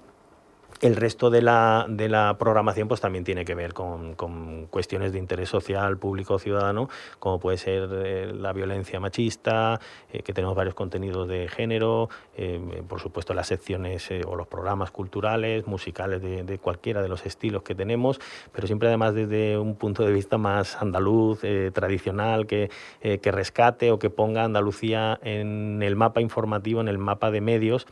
el 0.82 0.96
resto 0.96 1.30
de 1.30 1.42
la, 1.44 1.86
de 1.88 2.10
la, 2.10 2.38
programación 2.40 2.88
pues 2.88 3.00
también 3.02 3.24
tiene 3.24 3.46
que 3.46 3.54
ver 3.54 3.74
con, 3.74 4.16
con, 4.16 4.66
cuestiones 4.68 5.14
de 5.14 5.20
interés 5.20 5.50
social, 5.50 5.98
público, 5.98 6.40
ciudadano, 6.40 6.90
como 7.20 7.40
puede 7.40 7.58
ser 7.58 7.88
eh, 8.04 8.34
la 8.34 8.52
violencia 8.52 9.00
machista, 9.00 9.80
eh, 10.12 10.24
que 10.24 10.34
tenemos 10.34 10.56
varios 10.56 10.74
contenidos 10.74 11.28
de 11.28 11.48
género, 11.48 12.10
eh, 12.36 12.82
por 12.88 13.00
supuesto 13.00 13.34
las 13.34 13.48
secciones 13.48 14.10
o 14.26 14.36
los 14.36 14.48
programas 14.48 14.90
culturales, 14.92 15.68
musicales 15.68 16.22
de, 16.22 16.60
cualquiera 16.60 17.02
de 17.02 17.10
los 17.10 17.26
estilos 17.26 17.62
que 17.62 17.76
tenemos, 17.76 18.20
pero 18.52 18.66
siempre 18.66 18.88
además 18.88 19.14
desde 19.14 19.58
un 19.58 19.76
punto 19.76 20.04
de 20.04 20.12
vista 20.12 20.38
más 20.38 20.82
andaluz, 20.82 21.42
tradicional, 21.74 22.48
que, 22.48 22.70
que 23.02 23.32
rescate 23.32 23.92
o 23.92 24.00
que 24.00 24.10
ponga 24.10 24.44
Andalucía 24.44 25.20
en 25.24 25.82
el 25.84 25.96
mapa 25.96 26.22
informativo, 26.22 26.82
en 26.82 26.88
el 26.88 26.98
mapa 26.98 27.32
de 27.32 27.42
medios, 27.42 27.88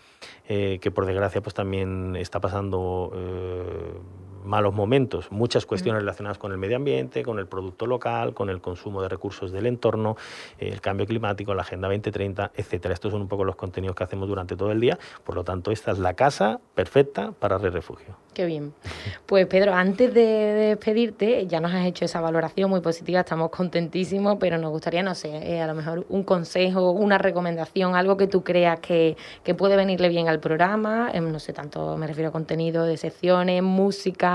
que 0.49 0.89
por 0.89 1.05
desgracia 1.05 1.41
pues 1.41 1.53
también 1.53 2.15
está 2.15 2.39
pasando 2.39 3.11
eh, 3.13 3.93
malos 4.43 4.73
momentos, 4.73 5.31
muchas 5.31 5.65
cuestiones 5.65 6.01
relacionadas 6.01 6.37
con 6.37 6.51
el 6.51 6.57
medio 6.57 6.77
ambiente, 6.77 7.23
con 7.23 7.39
el 7.39 7.47
producto 7.47 7.85
local, 7.85 8.33
con 8.33 8.49
el 8.49 8.61
consumo 8.61 9.01
de 9.01 9.09
recursos 9.09 9.51
del 9.51 9.65
entorno, 9.65 10.17
eh, 10.59 10.69
el 10.69 10.81
cambio 10.81 11.05
climático, 11.05 11.53
la 11.53 11.61
Agenda 11.61 11.87
2030, 11.87 12.51
etcétera. 12.55 12.93
Estos 12.93 13.11
son 13.11 13.21
un 13.21 13.27
poco 13.27 13.43
los 13.43 13.55
contenidos 13.55 13.95
que 13.95 14.03
hacemos 14.03 14.27
durante 14.27 14.55
todo 14.55 14.71
el 14.71 14.79
día, 14.79 14.97
por 15.23 15.35
lo 15.35 15.43
tanto, 15.43 15.71
esta 15.71 15.91
es 15.91 15.99
la 15.99 16.13
casa 16.13 16.59
perfecta 16.75 17.31
para 17.39 17.57
Refugio. 17.69 18.15
Qué 18.33 18.45
bien. 18.45 18.73
Pues 19.25 19.45
Pedro, 19.47 19.73
antes 19.73 20.13
de 20.13 20.21
despedirte, 20.23 21.45
ya 21.47 21.59
nos 21.59 21.73
has 21.73 21.85
hecho 21.85 22.05
esa 22.05 22.21
valoración 22.21 22.69
muy 22.69 22.79
positiva, 22.79 23.19
estamos 23.19 23.49
contentísimos, 23.49 24.37
pero 24.39 24.57
nos 24.57 24.71
gustaría, 24.71 25.03
no 25.03 25.13
sé, 25.13 25.29
eh, 25.29 25.61
a 25.61 25.67
lo 25.67 25.75
mejor 25.75 26.05
un 26.09 26.23
consejo, 26.23 26.91
una 26.91 27.17
recomendación, 27.17 27.95
algo 27.95 28.15
que 28.15 28.27
tú 28.27 28.43
creas 28.43 28.79
que, 28.79 29.17
que 29.43 29.55
puede 29.55 29.75
venirle 29.75 30.09
bien 30.09 30.29
al 30.29 30.39
programa, 30.39 31.11
eh, 31.13 31.19
no 31.19 31.39
sé, 31.39 31.53
tanto 31.53 31.97
me 31.97 32.07
refiero 32.07 32.29
a 32.29 32.31
contenido 32.31 32.85
de 32.85 32.97
secciones, 32.97 33.61
música, 33.61 34.28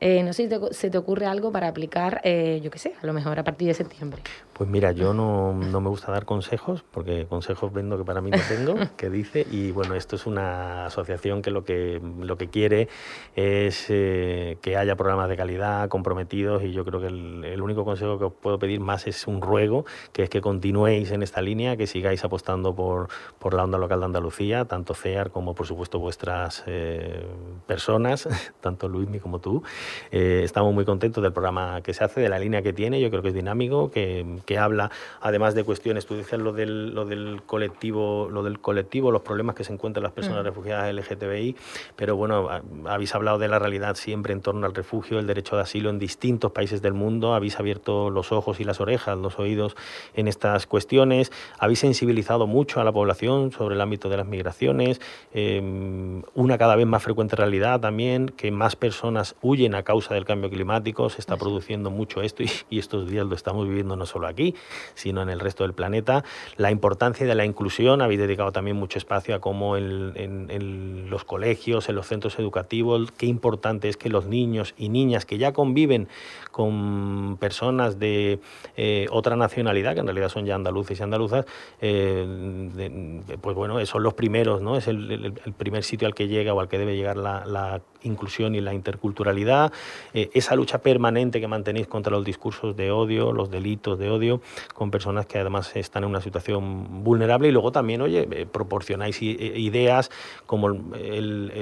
eh, 0.00 0.22
no 0.22 0.32
sé 0.32 0.44
si 0.44 0.48
te, 0.48 0.58
se 0.72 0.90
te 0.90 0.98
ocurre 0.98 1.26
algo 1.26 1.52
para 1.52 1.68
aplicar, 1.68 2.20
eh, 2.24 2.60
yo 2.62 2.70
qué 2.70 2.78
sé, 2.78 2.94
a 3.00 3.06
lo 3.06 3.12
mejor 3.12 3.38
a 3.38 3.44
partir 3.44 3.68
de 3.68 3.74
septiembre. 3.74 4.22
Pues 4.56 4.70
mira, 4.70 4.92
yo 4.92 5.12
no, 5.12 5.52
no, 5.52 5.82
me 5.82 5.90
gusta 5.90 6.10
dar 6.10 6.24
consejos, 6.24 6.82
porque 6.90 7.26
consejos 7.26 7.74
vendo 7.74 7.98
que 7.98 8.04
para 8.04 8.22
mí 8.22 8.30
no 8.30 8.38
tengo, 8.48 8.74
que 8.96 9.10
dice, 9.10 9.46
y 9.50 9.70
bueno, 9.70 9.94
esto 9.94 10.16
es 10.16 10.24
una 10.24 10.86
asociación 10.86 11.42
que 11.42 11.50
lo 11.50 11.62
que, 11.62 12.00
lo 12.20 12.38
que 12.38 12.48
quiere 12.48 12.88
es 13.34 13.84
eh, 13.90 14.56
que 14.62 14.78
haya 14.78 14.96
programas 14.96 15.28
de 15.28 15.36
calidad 15.36 15.90
comprometidos, 15.90 16.62
y 16.62 16.72
yo 16.72 16.86
creo 16.86 17.02
que 17.02 17.08
el, 17.08 17.44
el, 17.44 17.60
único 17.60 17.84
consejo 17.84 18.18
que 18.18 18.24
os 18.24 18.32
puedo 18.32 18.58
pedir 18.58 18.80
más 18.80 19.06
es 19.06 19.26
un 19.26 19.42
ruego, 19.42 19.84
que 20.14 20.22
es 20.22 20.30
que 20.30 20.40
continuéis 20.40 21.10
en 21.10 21.22
esta 21.22 21.42
línea, 21.42 21.76
que 21.76 21.86
sigáis 21.86 22.24
apostando 22.24 22.74
por, 22.74 23.08
por 23.38 23.52
la 23.52 23.62
onda 23.62 23.76
local 23.76 24.00
de 24.00 24.06
Andalucía, 24.06 24.64
tanto 24.64 24.94
CEAR 24.94 25.32
como 25.32 25.54
por 25.54 25.66
supuesto 25.66 25.98
vuestras 25.98 26.64
eh, 26.66 27.26
personas, 27.66 28.26
tanto 28.62 28.88
Luismi 28.88 29.20
como 29.20 29.38
tú. 29.38 29.62
Eh, 30.10 30.40
estamos 30.44 30.72
muy 30.72 30.86
contentos 30.86 31.22
del 31.22 31.34
programa 31.34 31.82
que 31.82 31.92
se 31.92 32.04
hace, 32.04 32.22
de 32.22 32.30
la 32.30 32.38
línea 32.38 32.62
que 32.62 32.72
tiene, 32.72 33.02
yo 33.02 33.10
creo 33.10 33.20
que 33.20 33.28
es 33.28 33.34
dinámico, 33.34 33.90
que 33.90 34.24
que 34.46 34.58
habla 34.58 34.90
además 35.20 35.54
de 35.54 35.64
cuestiones, 35.64 36.06
tú 36.06 36.16
dices 36.16 36.38
lo 36.38 36.52
del, 36.52 36.94
lo 36.94 37.04
del 37.04 37.42
colectivo, 37.44 38.28
lo 38.30 38.42
del 38.42 38.60
colectivo, 38.60 39.10
los 39.10 39.22
problemas 39.22 39.54
que 39.54 39.64
se 39.64 39.72
encuentran 39.72 40.02
las 40.02 40.12
personas 40.12 40.42
mm. 40.42 40.46
refugiadas 40.46 40.94
LGTBI, 40.94 41.56
pero 41.96 42.16
bueno, 42.16 42.48
habéis 42.86 43.14
hablado 43.14 43.38
de 43.38 43.48
la 43.48 43.58
realidad 43.58 43.96
siempre 43.96 44.32
en 44.32 44.40
torno 44.40 44.66
al 44.66 44.74
refugio, 44.74 45.18
el 45.18 45.26
derecho 45.26 45.56
de 45.56 45.62
asilo 45.62 45.90
en 45.90 45.98
distintos 45.98 46.52
países 46.52 46.80
del 46.80 46.94
mundo, 46.94 47.34
habéis 47.34 47.58
abierto 47.58 48.08
los 48.10 48.32
ojos 48.32 48.60
y 48.60 48.64
las 48.64 48.80
orejas, 48.80 49.18
los 49.18 49.38
oídos 49.38 49.76
en 50.14 50.28
estas 50.28 50.66
cuestiones, 50.66 51.32
habéis 51.58 51.80
sensibilizado 51.80 52.46
mucho 52.46 52.80
a 52.80 52.84
la 52.84 52.92
población 52.92 53.50
sobre 53.52 53.74
el 53.74 53.80
ámbito 53.80 54.08
de 54.08 54.16
las 54.16 54.26
migraciones, 54.26 55.00
eh, 55.34 56.22
una 56.34 56.58
cada 56.58 56.76
vez 56.76 56.86
más 56.86 57.02
frecuente 57.02 57.34
realidad 57.34 57.80
también, 57.80 58.28
que 58.28 58.50
más 58.50 58.76
personas 58.76 59.34
huyen 59.42 59.74
a 59.74 59.82
causa 59.82 60.14
del 60.14 60.24
cambio 60.24 60.50
climático, 60.50 61.10
se 61.10 61.20
está 61.20 61.36
produciendo 61.36 61.90
mucho 61.90 62.22
esto 62.22 62.42
y, 62.42 62.50
y 62.70 62.78
estos 62.78 63.10
días 63.10 63.26
lo 63.26 63.34
estamos 63.34 63.66
viviendo 63.66 63.96
no 63.96 64.06
solo 64.06 64.28
aquí, 64.28 64.35
aquí, 64.36 64.54
sino 64.94 65.22
en 65.22 65.30
el 65.30 65.40
resto 65.40 65.64
del 65.64 65.72
planeta. 65.72 66.24
La 66.56 66.70
importancia 66.70 67.26
de 67.26 67.34
la 67.34 67.44
inclusión, 67.44 68.02
habéis 68.02 68.20
dedicado 68.20 68.52
también 68.52 68.76
mucho 68.76 68.98
espacio 68.98 69.34
a 69.34 69.40
cómo 69.40 69.76
en, 69.76 70.12
en, 70.16 71.10
los 71.10 71.24
colegios, 71.24 71.88
en 71.88 71.94
los 71.94 72.06
centros 72.06 72.38
educativos, 72.38 73.10
qué 73.12 73.26
importante 73.26 73.88
es 73.88 73.96
que 73.96 74.10
los 74.10 74.26
niños 74.26 74.74
y 74.76 74.88
niñas 74.88 75.24
que 75.24 75.38
ya 75.38 75.52
conviven 75.52 76.08
con 76.50 77.36
personas 77.38 77.98
de 77.98 78.40
eh, 78.76 79.06
otra 79.10 79.36
nacionalidad, 79.36 79.94
que 79.94 80.00
en 80.00 80.06
realidad 80.06 80.28
son 80.28 80.44
ya 80.44 80.54
andaluces 80.54 81.00
y 81.00 81.02
andaluzas, 81.02 81.46
eh, 81.80 83.22
pues 83.40 83.56
bueno, 83.56 83.84
son 83.86 84.02
los 84.02 84.14
primeros, 84.14 84.60
¿no? 84.60 84.76
Es 84.76 84.88
el, 84.88 85.32
primer 85.56 85.84
sitio 85.84 86.06
al 86.06 86.14
que 86.14 86.28
llega 86.28 86.52
o 86.52 86.60
al 86.60 86.68
que 86.68 86.78
debe 86.78 86.96
llegar 86.96 87.16
la, 87.16 87.44
la 87.46 87.80
inclusión 88.06 88.54
y 88.54 88.60
la 88.60 88.74
interculturalidad, 88.74 89.72
eh, 90.14 90.30
esa 90.34 90.56
lucha 90.56 90.78
permanente 90.78 91.40
que 91.40 91.48
mantenéis 91.48 91.86
contra 91.86 92.12
los 92.12 92.24
discursos 92.24 92.76
de 92.76 92.90
odio, 92.90 93.32
los 93.32 93.50
delitos 93.50 93.98
de 93.98 94.10
odio, 94.10 94.40
con 94.74 94.90
personas 94.90 95.26
que 95.26 95.38
además 95.38 95.74
están 95.76 96.04
en 96.04 96.10
una 96.10 96.20
situación 96.20 97.04
vulnerable 97.04 97.48
y 97.48 97.52
luego 97.52 97.72
también, 97.72 98.00
oye, 98.00 98.28
eh, 98.30 98.46
proporcionáis 98.46 99.20
ideas, 99.22 100.10
como 100.46 100.68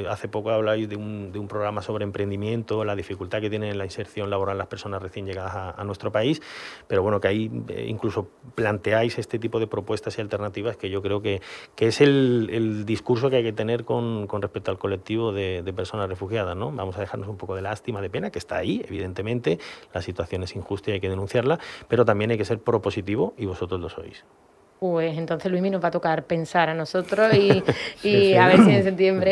hace 0.08 0.28
poco 0.28 0.50
habláis 0.50 0.88
de 0.88 0.96
un, 0.96 1.48
programa 1.48 1.82
sobre 1.82 2.04
emprendimiento, 2.04 2.84
la 2.84 2.96
dificultad 2.96 3.40
que 3.40 3.50
tienen 3.50 3.70
en 3.70 3.78
la 3.78 3.84
inserción 3.84 4.30
laboral 4.30 4.56
las 4.58 4.66
personas 4.66 5.02
recién 5.02 5.26
llegadas 5.26 5.74
a, 5.76 5.84
nuestro 5.84 6.10
país, 6.10 6.40
pero 6.88 7.02
bueno, 7.02 7.20
que 7.20 7.28
ahí 7.28 7.50
eh, 7.68 7.86
incluso 7.88 8.28
planteáis 8.54 9.18
este 9.18 9.38
tipo 9.38 9.60
de 9.60 9.66
propuestas 9.66 10.16
y 10.16 10.20
alternativas 10.22 10.76
que 10.76 10.88
yo 10.88 11.02
creo 11.02 11.20
que, 11.20 11.42
que 11.76 11.88
es 11.88 12.00
el, 12.00 12.84
discurso 12.86 13.30
que 13.30 13.36
hay 13.36 13.42
que 13.42 13.52
tener 13.52 13.84
con, 13.84 14.26
respecto 14.40 14.70
al 14.70 14.78
colectivo 14.78 15.32
de 15.32 15.72
personas 15.74 16.08
refugiadas, 16.08 16.24
¿no? 16.42 16.72
Vamos 16.72 16.96
a 16.96 17.00
dejarnos 17.00 17.28
un 17.28 17.36
poco 17.36 17.54
de 17.54 17.62
lástima, 17.62 18.00
de 18.00 18.10
pena, 18.10 18.30
que 18.30 18.38
está 18.38 18.56
ahí, 18.56 18.84
evidentemente, 18.86 19.58
la 19.92 20.02
situación 20.02 20.42
es 20.42 20.56
injusta 20.56 20.90
y 20.90 20.94
hay 20.94 21.00
que 21.00 21.08
denunciarla, 21.08 21.58
pero 21.88 22.04
también 22.04 22.32
hay 22.32 22.38
que 22.38 22.44
ser 22.44 22.58
propositivo 22.58 23.34
y 23.38 23.46
vosotros 23.46 23.80
lo 23.80 23.88
sois. 23.88 24.24
Pues 24.84 25.16
entonces 25.16 25.50
Luismi 25.50 25.70
nos 25.70 25.82
va 25.82 25.88
a 25.88 25.90
tocar 25.90 26.24
pensar 26.24 26.68
a 26.68 26.74
nosotros 26.74 27.32
y, 27.34 27.62
y 28.06 28.34
a 28.34 28.48
ver 28.48 28.58
si 28.64 28.70
en 28.70 28.82
septiembre 28.84 29.30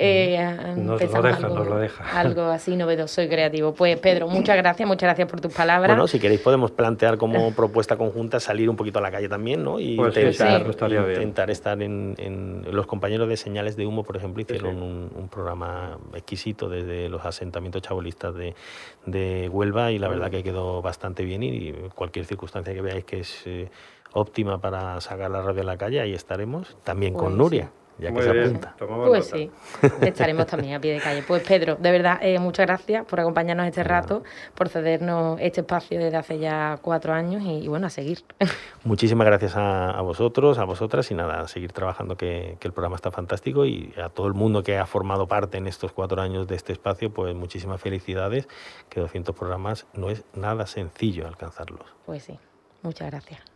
eh, 0.00 0.74
Nos 0.78 0.86
lo 0.86 0.96
pensamos 0.96 1.24
deja, 1.26 1.36
algo, 1.46 1.54
nos 1.58 1.68
lo 1.68 1.78
deja. 1.78 2.18
algo 2.18 2.42
así 2.44 2.74
novedoso 2.74 3.20
y 3.20 3.28
creativo. 3.28 3.74
Pues 3.74 3.98
Pedro, 4.00 4.28
muchas 4.28 4.56
gracias, 4.56 4.88
muchas 4.88 5.08
gracias 5.08 5.28
por 5.28 5.42
tus 5.42 5.52
palabras. 5.52 5.90
Bueno, 5.90 6.06
si 6.06 6.18
queréis 6.18 6.40
podemos 6.40 6.70
plantear 6.70 7.18
como 7.18 7.52
propuesta 7.52 7.98
conjunta 7.98 8.40
salir 8.40 8.70
un 8.70 8.76
poquito 8.76 8.98
a 8.98 9.02
la 9.02 9.10
calle 9.10 9.28
también, 9.28 9.62
¿no? 9.62 9.78
Y 9.78 9.94
Pues 9.96 10.16
intentar, 10.16 10.62
sí, 10.72 10.94
intentar 10.94 11.50
estar 11.50 11.82
en, 11.82 12.14
en- 12.16 12.64
Los 12.74 12.86
compañeros 12.86 13.28
de 13.28 13.36
Señales 13.36 13.76
de 13.76 13.84
Humo, 13.86 14.04
por 14.04 14.16
ejemplo, 14.16 14.40
hicieron 14.40 14.76
sí. 14.76 14.80
Un, 14.80 15.10
un 15.16 15.28
programa 15.28 15.98
exquisito 16.14 16.70
desde 16.70 17.10
los 17.10 17.26
asentamientos 17.26 17.82
chabolistas 17.82 18.34
de, 18.34 18.54
de 19.04 19.50
Huelva 19.50 19.92
y 19.92 19.98
la 19.98 20.08
verdad 20.08 20.30
que 20.30 20.42
quedó 20.42 20.80
bastante 20.80 21.24
bien 21.26 21.42
y 21.42 21.74
cualquier 21.94 22.24
circunstancia 22.24 22.72
que 22.72 22.80
veáis 22.80 23.04
que 23.04 23.20
es 23.20 23.42
eh, 23.44 23.68
óptima 24.14 24.58
para 24.58 25.00
sacar 25.00 25.30
la 25.30 25.42
radio 25.42 25.60
a 25.62 25.64
la 25.66 25.76
calle, 25.76 26.00
ahí 26.00 26.14
estaremos. 26.14 26.76
También 26.84 27.12
Pues 27.12 27.22
con 27.22 27.32
sí. 27.32 27.38
Nuria, 27.38 27.70
ya 27.98 28.08
que 28.08 28.12
Muy 28.14 28.22
se 28.22 28.30
apunta. 28.30 28.74
tomamos 28.78 29.08
Pues 29.08 29.26
nota. 29.32 29.36
sí, 29.36 29.50
estaremos 30.06 30.46
también 30.46 30.74
a 30.74 30.80
pie 30.80 30.94
de 30.94 31.00
calle. 31.00 31.22
Pues 31.26 31.42
Pedro, 31.46 31.76
de 31.76 31.90
verdad, 31.92 32.18
eh, 32.22 32.38
muchas 32.40 32.66
gracias 32.66 33.04
por 33.06 33.20
acompañarnos 33.20 33.66
este 33.66 33.84
rato, 33.84 34.24
por 34.56 34.68
cedernos 34.68 35.38
este 35.40 35.60
espacio 35.60 35.98
desde 36.00 36.16
hace 36.16 36.38
ya 36.40 36.78
cuatro 36.82 37.12
años 37.12 37.42
y, 37.42 37.64
y 37.64 37.68
bueno, 37.68 37.86
a 37.86 37.90
seguir. 37.90 38.24
Muchísimas 38.84 39.26
gracias 39.26 39.56
a, 39.56 39.90
a 39.90 40.00
vosotros, 40.02 40.58
a 40.58 40.64
vosotras 40.64 41.10
y 41.12 41.14
nada, 41.14 41.40
a 41.40 41.46
seguir 41.48 41.72
trabajando 41.72 42.16
que, 42.16 42.56
que 42.58 42.66
el 42.68 42.72
programa 42.74 42.96
está 42.96 43.10
fantástico 43.12 43.64
y 43.64 43.92
a 44.02 44.08
todo 44.08 44.26
el 44.26 44.34
mundo 44.34 44.62
que 44.64 44.76
ha 44.78 44.86
formado 44.86 45.28
parte 45.28 45.58
en 45.58 45.66
estos 45.68 45.92
cuatro 45.92 46.20
años 46.20 46.48
de 46.48 46.56
este 46.56 46.72
espacio, 46.72 47.12
pues 47.12 47.34
muchísimas 47.36 47.80
felicidades, 47.80 48.48
que 48.88 48.98
200 49.00 49.36
programas 49.36 49.86
no 49.94 50.10
es 50.10 50.24
nada 50.34 50.66
sencillo 50.66 51.28
alcanzarlos. 51.28 51.86
Pues 52.06 52.24
sí, 52.24 52.38
muchas 52.82 53.10
gracias. 53.10 53.53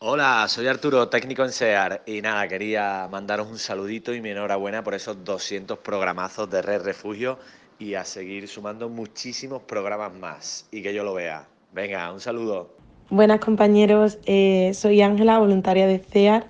Hola, 0.00 0.46
soy 0.46 0.68
Arturo, 0.68 1.08
técnico 1.08 1.42
en 1.42 1.50
SEAR 1.50 2.02
y 2.06 2.22
nada, 2.22 2.46
quería 2.46 3.08
mandaros 3.10 3.48
un 3.48 3.58
saludito 3.58 4.14
y 4.14 4.20
mi 4.20 4.30
enhorabuena 4.30 4.84
por 4.84 4.94
esos 4.94 5.24
200 5.24 5.76
programazos 5.78 6.48
de 6.48 6.62
Red 6.62 6.82
Refugio 6.82 7.36
y 7.80 7.94
a 7.94 8.04
seguir 8.04 8.46
sumando 8.46 8.88
muchísimos 8.88 9.60
programas 9.62 10.14
más 10.14 10.68
y 10.70 10.82
que 10.82 10.94
yo 10.94 11.02
lo 11.02 11.14
vea. 11.14 11.48
Venga, 11.72 12.12
un 12.12 12.20
saludo. 12.20 12.76
Buenas 13.10 13.40
compañeros, 13.40 14.18
eh, 14.26 14.70
soy 14.72 15.02
Ángela, 15.02 15.40
voluntaria 15.40 15.88
de 15.88 15.98
CEAR 15.98 16.46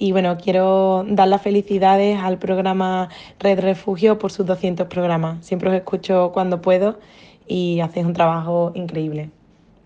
y 0.00 0.10
bueno, 0.10 0.36
quiero 0.36 1.04
dar 1.08 1.28
las 1.28 1.40
felicidades 1.40 2.18
al 2.18 2.40
programa 2.40 3.10
Red 3.38 3.60
Refugio 3.60 4.18
por 4.18 4.32
sus 4.32 4.44
200 4.44 4.88
programas. 4.88 5.46
Siempre 5.46 5.68
os 5.68 5.76
escucho 5.76 6.32
cuando 6.34 6.60
puedo 6.60 6.98
y 7.46 7.78
hacéis 7.78 8.06
un 8.06 8.14
trabajo 8.14 8.72
increíble. 8.74 9.30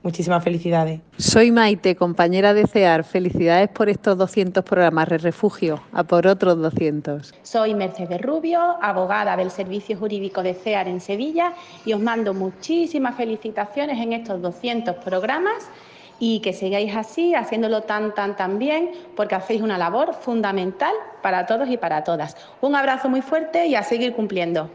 Muchísimas 0.03 0.43
felicidades. 0.43 1.01
Soy 1.17 1.53
Maite, 1.53 1.95
compañera 1.95 2.55
de 2.55 2.67
CEAR. 2.67 3.05
Felicidades 3.05 3.69
por 3.69 3.89
estos 3.89 4.19
200 4.19 4.65
programas 4.65 5.09
de 5.09 5.19
refugio. 5.19 5.81
A 5.93 6.03
por 6.03 6.27
otros 6.27 6.61
200. 6.61 7.33
Soy 7.43 7.75
Mercedes 7.75 8.21
Rubio, 8.21 8.61
abogada 8.83 9.37
del 9.37 9.53
Servicio 9.53 9.97
Jurídico 9.97 10.43
de 10.43 10.55
CEAR 10.55 10.89
en 10.89 11.01
Sevilla 11.01 11.53
y 11.85 11.93
os 11.93 12.01
mando 12.01 12.35
muchísimas 12.35 13.17
felicitaciones 13.17 13.99
en 14.01 14.13
estos 14.13 14.43
200 14.43 14.97
programas 14.97 15.69
y 16.19 16.41
que 16.41 16.53
sigáis 16.53 16.95
así, 16.97 17.35
haciéndolo 17.35 17.83
tan, 17.83 18.15
tan, 18.15 18.37
tan 18.37 18.59
bien, 18.59 18.91
porque 19.17 19.35
hacéis 19.35 19.63
una 19.63 19.79
labor 19.79 20.15
fundamental 20.15 20.95
para 21.23 21.47
todos 21.47 21.69
y 21.69 21.77
para 21.77 22.05
todas. 22.05 22.37
Un 22.61 22.75
abrazo 22.75 23.09
muy 23.09 23.23
fuerte 23.23 23.67
y 23.67 23.75
a 23.77 23.83
seguir 23.83 24.13
cumpliendo. 24.15 24.71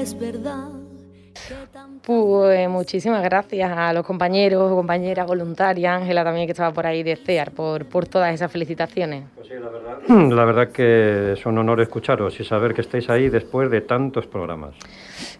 Es 0.00 0.18
verdad. 0.18 0.68
Pues 2.02 2.68
muchísimas 2.68 3.22
gracias 3.22 3.70
a 3.76 3.92
los 3.92 4.04
compañeros, 4.04 4.72
compañeras 4.72 5.26
voluntarias, 5.26 6.00
Ángela 6.00 6.24
también 6.24 6.46
que 6.46 6.52
estaba 6.52 6.72
por 6.72 6.86
ahí 6.86 7.02
de 7.02 7.16
CEAR, 7.16 7.52
por, 7.52 7.86
por 7.86 8.06
todas 8.06 8.32
esas 8.34 8.50
felicitaciones. 8.50 9.24
Pues 9.34 9.48
sí, 9.48 9.54
la 9.54 9.68
verdad, 9.68 9.98
la 10.36 10.44
verdad 10.44 10.68
que 10.72 11.32
es 11.32 11.46
un 11.46 11.58
honor 11.58 11.80
escucharos 11.80 12.38
y 12.40 12.44
saber 12.44 12.74
que 12.74 12.80
estáis 12.80 13.08
ahí 13.10 13.28
después 13.28 13.70
de 13.70 13.80
tantos 13.82 14.26
programas. 14.26 14.74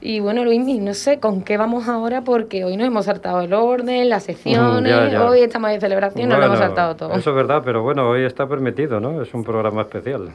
Y 0.01 0.21
bueno, 0.21 0.45
Luismi, 0.45 0.79
no 0.79 0.95
sé 0.95 1.19
con 1.21 1.43
qué 1.43 1.57
vamos 1.57 1.89
ahora 1.89 2.23
porque 2.23 2.65
hoy 2.65 2.77
nos 2.77 2.87
hemos 2.87 3.05
saltado 3.07 3.41
el 3.41 3.53
orden, 3.53 4.09
las 4.09 4.25
secciones, 4.25 4.91
Ya, 4.91 5.09
ya. 5.09 5.25
hoy 5.25 5.41
estamos 5.41 5.71
de 5.71 5.81
celebración, 5.81 6.29
nos 6.29 6.39
lo 6.39 6.45
hemos 6.47 6.59
Bueno, 6.59 6.67
saltado 6.75 6.97
todo. 6.97 7.13
Eso 7.15 7.31
es 7.31 7.37
verdad, 7.37 7.63
pero 7.65 7.83
bueno, 7.83 8.09
hoy 8.09 8.25
está 8.25 8.47
permitido, 8.47 9.01
¿no? 9.01 9.23
Es 9.23 9.33
un 9.35 9.43
programa 9.45 9.83
especial. 9.83 10.31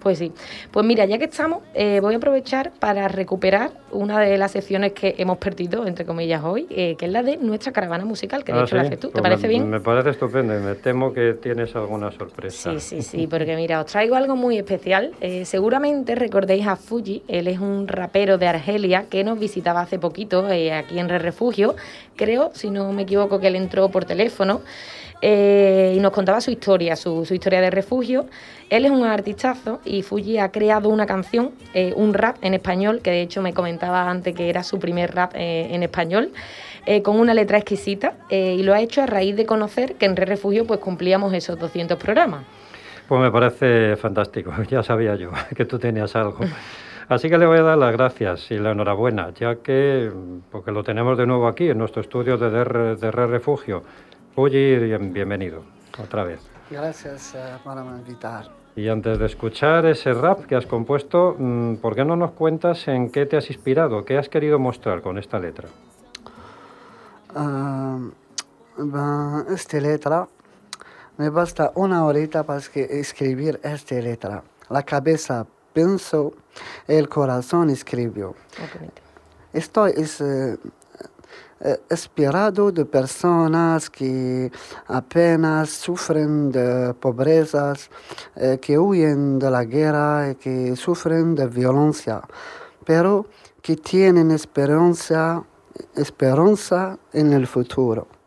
Pues 0.00 0.18
sí. 0.18 0.32
Pues 0.70 0.84
mira, 0.86 1.04
ya 1.04 1.18
que 1.18 1.24
estamos, 1.26 1.58
eh, 1.74 2.00
voy 2.00 2.14
a 2.14 2.16
aprovechar 2.16 2.72
para 2.78 3.06
recuperar 3.06 3.70
una 3.92 4.18
de 4.18 4.38
las 4.38 4.52
secciones 4.52 4.92
que 4.92 5.14
hemos 5.18 5.36
perdido, 5.38 5.86
entre 5.86 6.06
comillas, 6.06 6.42
hoy, 6.42 6.66
eh, 6.70 6.96
que 6.98 7.04
es 7.06 7.12
la 7.12 7.22
de 7.22 7.36
nuestra 7.36 7.70
caravana 7.72 8.04
musical, 8.06 8.42
que 8.42 8.52
de 8.52 8.60
Ah, 8.60 8.62
hecho 8.64 8.76
la 8.76 8.82
haces 8.82 8.98
tú. 8.98 9.08
¿Te 9.08 9.12
Pues 9.12 9.22
parece 9.22 9.42
me, 9.42 9.48
bien? 9.48 9.68
Me 9.68 9.80
parece 9.80 10.10
estupendo 10.10 10.56
y 10.56 10.60
me 10.62 10.74
temo 10.74 11.12
que 11.12 11.34
tienes 11.34 11.76
alguna 11.76 12.10
sorpresa. 12.12 12.72
Sí, 12.72 12.80
sí, 12.80 13.02
sí, 13.02 13.26
porque 13.26 13.54
mira, 13.56 13.78
os 13.80 13.86
traigo 13.86 14.14
algo 14.16 14.36
muy 14.36 14.56
especial. 14.56 15.12
Eh, 15.20 15.44
seguramente 15.44 16.14
recordéis 16.14 16.66
a 16.66 16.76
Fuji, 16.76 17.22
él 17.28 17.46
es 17.48 17.58
un 17.58 17.86
rapero 17.86 18.38
de 18.38 18.48
Argelia 18.48 19.04
que 19.10 19.22
nos 19.22 19.38
visitaba 19.38 19.82
hace 19.82 19.98
poquito 19.98 20.48
eh, 20.50 20.72
aquí 20.72 20.98
en 20.98 21.10
Re 21.10 21.18
Refugio. 21.18 21.76
Creo, 22.16 22.50
si 22.54 22.70
no 22.70 22.90
me 22.92 23.02
equivoco, 23.02 23.38
que 23.38 23.48
él 23.48 23.56
entró 23.56 23.90
por 23.90 24.06
teléfono 24.06 24.62
eh, 25.22 25.94
y 25.96 26.00
nos 26.00 26.12
contaba 26.12 26.40
su 26.40 26.50
historia, 26.50 26.96
su, 26.96 27.26
historia 27.30 27.60
de 27.60 27.70
refugio. 27.70 28.26
Él 28.70 28.84
es 28.84 28.90
un 28.90 29.04
artistazo 29.04 29.80
y 29.84 30.02
Fuji 30.02 30.38
ha 30.38 30.50
creado 30.50 30.88
una 30.88 31.06
canción, 31.06 31.52
eh, 31.74 31.92
un 31.96 32.14
rap 32.14 32.36
en 32.42 32.54
español, 32.54 33.00
que 33.02 33.10
de 33.10 33.22
hecho 33.22 33.42
me 33.42 33.52
comentaba 33.52 34.08
antes 34.08 34.34
que 34.34 34.48
era 34.48 34.62
su 34.62 34.78
primer 34.78 35.14
rap 35.14 35.32
eh, 35.34 35.68
en 35.74 35.82
español, 35.82 36.30
con 37.04 37.20
una 37.20 37.34
letra 37.34 37.58
exquisita 37.58 38.14
y 38.30 38.62
lo 38.64 38.74
ha 38.74 38.80
hecho 38.80 39.02
a 39.02 39.06
raíz 39.06 39.36
de 39.36 39.46
conocer 39.46 39.94
que 39.94 40.06
en 40.06 40.16
Re 40.16 40.24
Refugio 40.24 40.66
pues 40.66 40.80
cumplíamos 40.80 41.32
esos 41.34 41.56
200 41.56 41.96
programas. 41.98 42.42
Pues 43.06 43.20
me 43.20 43.30
parece 43.30 43.96
fantástico, 43.96 44.52
ya 44.70 44.82
sabía 44.82 45.14
yo 45.14 45.30
que 45.56 45.66
tú 45.66 45.78
tenías 45.78 46.16
algo. 46.16 46.38
Así 47.08 47.28
que 47.28 47.38
le 47.38 47.46
voy 47.46 47.58
a 47.58 47.62
dar 47.62 47.76
las 47.76 47.90
gracias 47.90 48.52
y 48.52 48.58
la 48.58 48.70
enhorabuena, 48.70 49.30
ya 49.34 49.56
que, 49.56 50.12
porque 50.52 50.70
lo 50.70 50.84
tenemos 50.84 51.18
de 51.18 51.26
nuevo 51.26 51.48
aquí 51.48 51.68
en 51.68 51.78
nuestro 51.78 52.02
estudio 52.02 52.38
de 52.38 52.50
DR, 52.50 52.96
de 52.96 53.10
Re 53.10 53.26
Refugio. 53.26 53.82
Bien- 54.36 55.12
bienvenido, 55.12 55.62
otra 56.02 56.24
vez. 56.24 56.40
Gracias 56.70 57.34
eh, 57.34 57.38
por 57.64 57.76
invitar. 57.78 58.48
Y 58.76 58.88
antes 58.88 59.18
de 59.18 59.26
escuchar 59.26 59.84
ese 59.86 60.12
rap 60.14 60.46
que 60.46 60.54
has 60.56 60.64
compuesto, 60.66 61.34
mm, 61.38 61.76
¿por 61.76 61.94
qué 61.96 62.04
no 62.04 62.16
nos 62.16 62.30
cuentas 62.32 62.86
en 62.88 63.10
qué 63.10 63.26
te 63.26 63.36
has 63.36 63.50
inspirado? 63.50 64.04
¿Qué 64.04 64.16
has 64.16 64.28
querido 64.28 64.58
mostrar 64.58 65.02
con 65.02 65.18
esta 65.18 65.38
letra? 65.38 65.68
Ah, 67.34 67.98
ben, 68.78 69.54
esta 69.54 69.80
letra 69.80 70.28
me 71.18 71.28
basta 71.28 71.72
una 71.74 72.04
horita 72.04 72.44
para 72.44 72.60
escribir 72.60 73.60
esta 73.62 73.96
letra. 73.96 74.42
La 74.70 74.82
cabeza 74.84 75.44
pensó, 75.74 76.32
el 76.86 77.08
corazón 77.08 77.70
escribió. 77.70 78.34
Estoy 79.52 79.92
es, 79.96 80.20
eh, 80.20 80.56
inspirado 81.90 82.72
de 82.72 82.84
personas 82.84 83.90
que 83.90 84.50
apenas 84.86 85.70
sufren 85.70 86.50
de 86.50 86.94
pobrezas, 86.94 87.90
eh, 88.36 88.58
que 88.60 88.78
huyen 88.78 89.38
de 89.38 89.50
la 89.50 89.64
guerra 89.64 90.30
y 90.30 90.34
que 90.36 90.74
sufren 90.76 91.34
de 91.34 91.46
violencia, 91.46 92.22
pero 92.84 93.26
que 93.60 93.76
tienen 93.76 94.30
esperanza, 94.30 95.44
esperanza 95.94 96.98
en 97.12 97.32
el 97.32 97.46
futuro. 97.46 98.19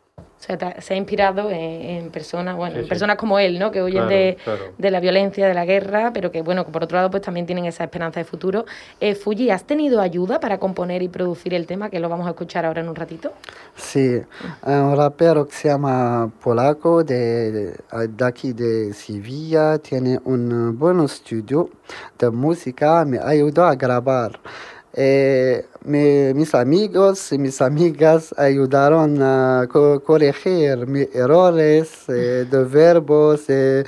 O 0.44 0.46
sea, 0.46 0.58
te- 0.58 0.82
se 0.82 0.94
ha 0.94 0.98
inspirado 0.98 1.50
en, 1.50 1.56
en 1.58 2.10
personas, 2.10 2.58
bueno, 2.58 2.74
Sí, 2.74 2.80
en 2.80 2.84
sí. 2.84 2.90
personas 2.90 3.16
como 3.16 3.40
él, 3.40 3.60
¿no? 3.60 3.72
Que 3.72 3.82
huyen 3.82 4.02
Claro, 4.08 4.10
de, 4.10 4.38
claro. 4.44 4.64
de 4.78 4.92
la 4.92 5.00
violencia, 5.00 5.48
de 5.48 5.54
la 5.54 5.64
guerra, 5.64 6.12
pero 6.14 6.32
que, 6.34 6.42
bueno, 6.42 6.66
que 6.66 6.72
por 6.74 6.84
otro 6.84 6.98
lado, 6.98 7.10
pues 7.10 7.24
también 7.24 7.46
tienen 7.46 7.64
esa 7.64 7.86
esperanza 7.86 8.20
de 8.20 8.26
futuro. 8.26 8.66
Eh, 9.00 9.16
Fuji, 9.16 9.52
¿has 9.52 9.64
tenido 9.64 10.02
ayuda 10.02 10.42
para 10.42 10.58
componer 10.58 11.02
y 11.02 11.08
producir 11.08 11.54
el 11.54 11.66
tema, 11.66 11.90
que 11.90 12.02
lo 12.02 12.10
vamos 12.10 12.28
a 12.28 12.32
escuchar 12.32 12.66
ahora 12.66 12.82
en 12.82 12.90
un 12.90 12.96
ratito? 12.96 13.32
Sí, 13.78 14.22
un 14.66 14.98
rapero 14.98 15.48
que 15.48 15.54
se 15.54 15.70
llama 15.70 16.30
Polaco 16.44 17.06
de, 17.06 17.52
de, 17.54 18.08
de 18.10 18.26
aquí 18.26 18.52
de 18.52 18.94
Sevilla, 18.94 19.78
tiene 19.78 20.20
un 20.26 20.78
buen 20.78 21.00
estudio 21.00 21.70
de 22.20 22.30
música, 22.30 23.06
me 23.06 23.18
ayudó 23.18 23.64
a 23.64 23.76
grabar. 23.76 24.42
Eh, 24.96 25.66
mi- 25.86 26.34
mis 26.36 26.54
amigos 26.54 27.32
y 27.32 27.40
mis 27.40 27.62
amigas 27.62 28.34
ayudaron 28.38 29.22
a 29.22 29.68
co- 29.72 30.02
corregir 30.04 30.86
mis 30.86 31.14
errores 31.16 32.08
eh, 32.10 32.46
de 32.50 32.64
verbos, 32.64 33.46
eh, 33.50 33.84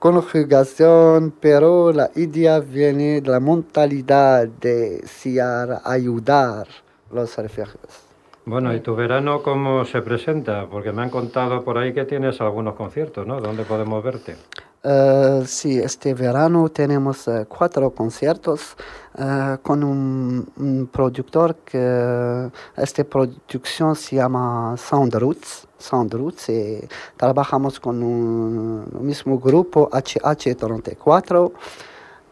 conjugación, 0.00 1.32
pero 1.40 1.92
la 1.92 2.10
idea 2.16 2.58
viene 2.60 3.20
de 3.20 3.30
la 3.30 3.38
mentalidad 3.40 4.48
de 4.48 5.02
siar, 5.06 5.80
ayudar 5.84 6.66
los 7.12 7.36
refugiados. 7.36 8.00
Bueno, 8.44 8.74
¿y 8.74 8.80
tu 8.80 8.96
verano 8.96 9.42
cómo 9.42 9.84
se 9.84 10.02
presenta? 10.02 10.66
Porque 10.68 10.90
me 10.92 11.02
han 11.02 11.10
contado 11.10 11.62
por 11.62 11.78
ahí 11.78 11.92
que 11.92 12.04
tienes 12.06 12.40
algunos 12.40 12.74
conciertos, 12.74 13.26
¿no? 13.26 13.40
¿Dónde 13.40 13.64
podemos 13.64 14.02
verte? 14.02 14.36
Eh, 14.82 15.42
sí, 15.46 15.78
este 15.78 16.14
verano 16.14 16.70
tenemos 16.70 17.28
eh, 17.28 17.44
cuatro 17.46 17.90
conciertos 17.90 18.76
eh, 19.18 19.58
con 19.62 19.84
un, 19.84 20.48
un 20.56 20.86
productor 20.86 21.56
que 21.56 22.50
esta 22.76 23.04
producción 23.04 23.94
se 23.94 24.16
llama 24.16 24.74
Sound 24.78 25.14
Roots. 25.16 25.66
Sound 25.78 26.14
Roots 26.14 26.48
y 26.48 26.80
trabajamos 27.16 27.78
con 27.78 28.02
un, 28.02 28.86
un 28.90 29.06
mismo 29.06 29.38
grupo 29.38 29.90
HH34 29.90 31.52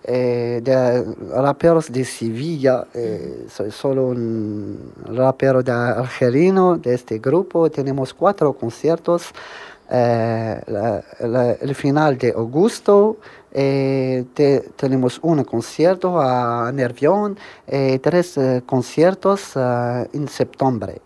eh, 0.05 0.61
de 0.63 1.05
raperos 1.35 1.93
de 1.93 2.03
Sevilla. 2.05 2.87
eh, 2.95 3.47
soy 3.51 3.71
solo 3.71 4.07
un 4.07 4.93
rapero 5.05 5.63
de 5.63 5.71
argelino 5.73 6.79
de 6.79 6.95
este 6.95 7.19
grupo. 7.19 7.71
Tenemos 7.71 8.15
cuatro 8.15 8.55
conciertos. 8.55 9.33
Eh, 9.90 10.61
la- 10.66 11.03
la- 11.20 11.53
el 11.53 11.74
final 11.74 12.16
de 12.18 12.31
agosto 12.31 13.18
eh, 13.53 14.24
te- 14.35 14.61
tenemos 14.77 15.18
un 15.22 15.42
concierto 15.44 16.20
a 16.20 16.70
Nervión, 16.72 17.38
eh, 17.66 17.98
tres 17.98 18.37
eh, 18.37 18.62
conciertos 18.66 19.53
eh, 19.57 20.09
en 20.12 20.29
septiembre. 20.29 21.01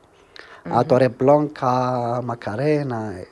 A 0.64 0.80
Ujú. 0.80 0.84
Torreblanca, 0.84 2.20
Macarena. 2.22 3.18
eh. 3.18 3.28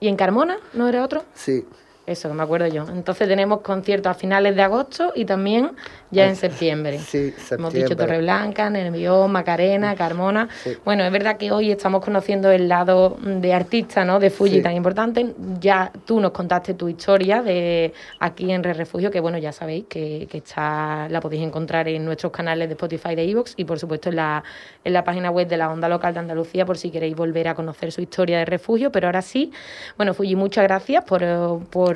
¿Y 0.00 0.08
en 0.08 0.16
Carmona 0.16 0.58
no 0.74 0.86
era 0.88 1.04
otro? 1.04 1.22
Sí. 1.34 1.66
Eso, 2.10 2.28
que 2.28 2.34
me 2.34 2.42
acuerdo 2.42 2.66
yo. 2.66 2.84
Entonces 2.92 3.28
tenemos 3.28 3.60
conciertos 3.60 4.10
a 4.10 4.14
finales 4.14 4.56
de 4.56 4.62
agosto 4.62 5.12
y 5.14 5.24
también 5.24 5.70
ya 6.10 6.26
en 6.26 6.34
septiembre. 6.34 6.98
Sí, 6.98 7.32
Hemos 7.52 7.72
dicho 7.72 7.86
septiembre. 7.86 7.94
Torreblanca, 7.96 8.68
Nervión, 8.68 9.30
Macarena, 9.30 9.94
Carmona. 9.94 10.48
Sí. 10.64 10.76
Bueno, 10.84 11.04
es 11.04 11.12
verdad 11.12 11.36
que 11.36 11.52
hoy 11.52 11.70
estamos 11.70 12.04
conociendo 12.04 12.50
el 12.50 12.68
lado 12.68 13.16
de 13.22 13.54
artista, 13.54 14.04
¿no? 14.04 14.18
De 14.18 14.30
Fuji 14.30 14.56
Sí. 14.56 14.62
tan 14.62 14.74
importante. 14.74 15.34
Ya 15.60 15.92
tú 16.04 16.18
nos 16.18 16.32
contaste 16.32 16.74
tu 16.74 16.88
historia 16.88 17.42
de 17.42 17.92
aquí 18.18 18.50
en 18.50 18.64
Re 18.64 18.72
Refugio, 18.74 19.08
que 19.12 19.20
bueno, 19.20 19.38
ya 19.38 19.52
sabéis 19.52 19.84
que, 19.88 20.26
que 20.28 20.38
está, 20.38 21.06
la 21.08 21.20
podéis 21.20 21.42
encontrar 21.44 21.86
en 21.86 22.04
nuestros 22.04 22.32
canales 22.32 22.68
de 22.68 22.72
Spotify 22.74 23.14
de 23.14 23.22
Evox 23.30 23.54
y 23.56 23.64
por 23.64 23.78
supuesto 23.78 24.08
en 24.08 24.16
la, 24.16 24.42
en 24.82 24.92
la 24.92 25.04
página 25.04 25.30
web 25.30 25.46
de 25.46 25.56
la 25.56 25.70
Onda 25.70 25.88
Local 25.88 26.12
de 26.12 26.18
Andalucía 26.18 26.66
por 26.66 26.76
si 26.76 26.90
queréis 26.90 27.14
volver 27.14 27.46
a 27.46 27.54
conocer 27.54 27.92
su 27.92 28.00
historia 28.00 28.38
de 28.38 28.46
refugio. 28.46 28.90
Pero 28.90 29.06
ahora 29.06 29.22
sí, 29.22 29.52
bueno, 29.96 30.12
Fuji, 30.12 30.34
muchas 30.34 30.64
gracias 30.64 31.04
por, 31.04 31.22
eh, 31.22 31.38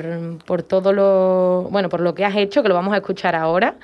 por, 0.05 0.45
por 0.45 0.63
todo 0.63 0.93
lo, 0.93 1.69
bueno, 1.71 1.89
por 1.89 2.01
lo 2.01 2.15
que 2.15 2.25
has 2.25 2.37
hecho, 2.37 2.63
que 2.63 2.69
lo 2.69 2.75
vamos 2.75 2.95
a 2.95 2.99
escuchar 2.99 3.35
ahora. 3.35 3.77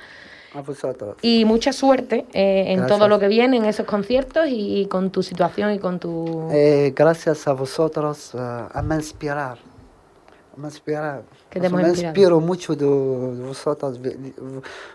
A 0.53 0.61
vosotros. 0.61 1.15
Y 1.21 1.45
mucha 1.45 1.71
suerte 1.71 2.25
eh, 2.33 2.65
en 2.67 2.79
Gracias. 2.79 2.87
todo 2.97 3.07
lo 3.07 3.19
que 3.19 3.27
viene, 3.29 3.55
en 3.57 3.65
esos 3.65 3.85
conciertos 3.85 4.47
y, 4.49 4.85
con 4.87 5.09
tu 5.09 5.23
situación 5.23 5.73
y 5.73 5.79
con 5.79 5.97
tu... 5.97 6.49
Eh, 6.51 6.93
gracias 6.93 7.47
a 7.47 7.53
vosotros, 7.53 8.33
eh, 8.33 8.37
a 8.37 8.81
me 8.81 8.95
inspirar. 8.95 9.57
A 10.53 10.59
me 10.59 10.67
inspirar. 10.67 11.23
Que 11.49 11.61
te 11.61 11.69
me 11.69 11.87
inspiro 11.87 12.41
mucho 12.41 12.75
de, 12.75 12.85
de 12.85 13.47
vosotros, 13.47 14.01
de- 14.01 14.33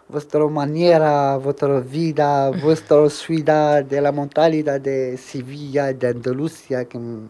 vuestra 0.07 0.47
manera, 0.47 1.37
vuestra 1.39 1.81
vida, 1.81 2.51
vuestra 2.51 3.09
ciudad, 3.09 3.83
de 3.83 4.01
la 4.03 4.13
mentalidad 4.13 4.79
de 4.79 5.17
Sevilla, 5.17 5.91
de 5.93 6.09
Andalucía, 6.09 6.85
que 6.85 6.99
me 6.99 7.29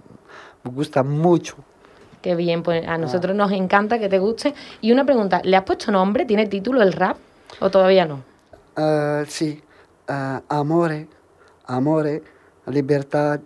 gusta 0.64 1.04
mucho. 1.04 1.54
Qué 2.26 2.34
bien, 2.34 2.64
pues 2.64 2.84
a 2.88 2.98
nosotros 2.98 3.36
nos 3.36 3.52
encanta 3.52 4.00
que 4.00 4.08
te 4.08 4.18
guste. 4.18 4.52
Y 4.80 4.90
una 4.90 5.04
pregunta, 5.04 5.40
¿le 5.44 5.56
has 5.56 5.62
puesto 5.62 5.92
nombre? 5.92 6.24
¿Tiene 6.24 6.48
título 6.48 6.82
el 6.82 6.92
rap 6.92 7.16
o 7.60 7.70
todavía 7.70 8.04
no? 8.04 8.24
Eh, 8.76 9.24
sí, 9.28 9.62
eh, 10.08 10.40
amore, 10.48 11.06
amore, 11.66 12.24
libertad 12.66 13.38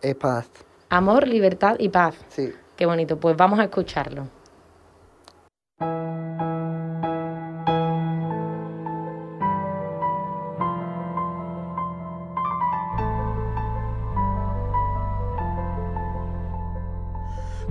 y 0.00 0.14
paz. 0.14 0.48
Amor, 0.88 1.26
libertad 1.26 1.74
y 1.80 1.88
paz. 1.88 2.14
Sí. 2.28 2.52
Qué 2.76 2.86
bonito, 2.86 3.18
pues 3.18 3.36
vamos 3.36 3.58
a 3.58 3.64
escucharlo. 3.64 4.28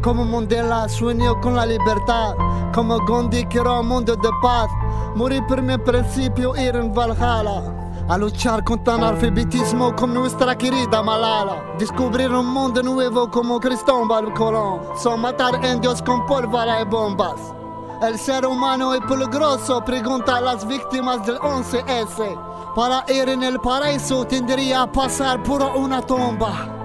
Como 0.01 0.25
Mandela 0.25 0.87
sueño 0.87 1.39
con 1.41 1.55
la 1.55 1.65
libertad, 1.65 2.35
como 2.73 2.99
Gandhi 3.05 3.45
quiero 3.45 3.81
un 3.81 3.87
mundo 3.87 4.15
de 4.15 4.29
paz, 4.41 4.69
morir 5.15 5.43
por 5.47 5.61
mi 5.61 5.77
principio, 5.77 6.55
ir 6.55 6.75
en 6.75 6.93
Valhalla. 6.93 7.63
A 8.07 8.17
luchar 8.17 8.63
contra 8.63 8.95
el 8.95 9.03
analfabetismo 9.03 9.93
como 9.95 10.13
nuestra 10.13 10.57
querida 10.57 11.03
Malala. 11.03 11.61
Descubrir 11.77 12.31
un 12.31 12.45
mundo 12.45 12.81
nuevo 12.81 13.29
como 13.29 13.59
Cristóbal 13.59 14.33
Colón. 14.33 14.79
Son 14.95 15.19
matar 15.19 15.59
indios 15.65 16.01
con 16.01 16.25
pólvora 16.25 16.81
y 16.81 16.85
bombas. 16.85 17.53
El 18.01 18.17
ser 18.17 18.45
humano 18.45 18.93
es 18.93 19.01
peligroso, 19.01 19.83
pregunta 19.83 20.37
a 20.37 20.41
las 20.41 20.65
víctimas 20.65 21.25
del 21.25 21.37
11S. 21.39 22.73
Para 22.75 23.03
ir 23.09 23.27
en 23.27 23.43
el 23.43 23.59
paraíso 23.59 24.23
tendría 24.23 24.83
a 24.83 24.91
pasar 24.91 25.43
por 25.43 25.63
una 25.63 26.01
tumba. 26.01 26.76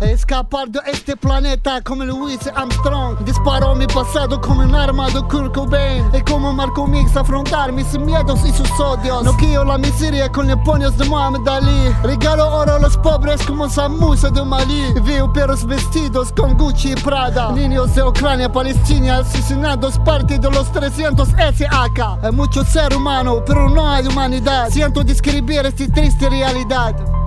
Escapar 0.00 0.68
de 0.70 0.80
este 0.86 1.16
planeta 1.16 1.82
como 1.82 2.04
Louis 2.04 2.40
Armstrong. 2.54 3.18
Disparó 3.24 3.74
mi 3.74 3.86
pasado 3.86 4.40
como 4.40 4.62
un 4.62 4.74
arma 4.74 5.08
de 5.10 5.20
Kurt 5.22 5.54
Cobain. 5.54 6.04
Y 6.14 6.22
como 6.22 6.52
Marco 6.52 6.86
Mix 6.86 7.16
afrontar 7.16 7.72
mis 7.72 7.98
miedos 7.98 8.40
y 8.44 8.52
sus 8.52 8.70
odios. 8.80 9.22
No 9.22 9.36
quiero 9.36 9.64
la 9.64 9.78
miseria 9.78 10.30
con 10.32 10.48
puños 10.64 10.96
de 10.96 11.04
Muhammad 11.04 11.46
Ali. 11.48 11.94
Regalo 12.02 12.48
oro 12.48 12.74
a 12.76 12.78
los 12.78 12.96
pobres 12.96 13.42
como 13.46 13.68
Samusa 13.68 14.30
de 14.30 14.44
Malí 14.44 14.94
Veo 15.04 15.32
perros 15.32 15.66
vestidos 15.66 16.32
con 16.32 16.56
Gucci 16.56 16.92
y 16.92 16.94
Prada. 16.94 17.52
Niños 17.52 17.94
de 17.94 18.02
Ucrania, 18.02 18.50
Palestina 18.50 19.18
asesinados 19.18 19.98
parte 19.98 20.38
de 20.38 20.50
los 20.50 20.72
300 20.72 21.28
SAK 21.28 22.24
Hay 22.24 22.32
mucho 22.32 22.64
ser 22.64 22.94
humano 22.94 23.42
pero 23.46 23.68
no 23.68 23.88
hay 23.88 24.06
humanidad. 24.06 24.70
Siento 24.70 25.04
describir 25.04 25.66
esta 25.66 25.86
triste 25.88 26.28
realidad 26.28 27.19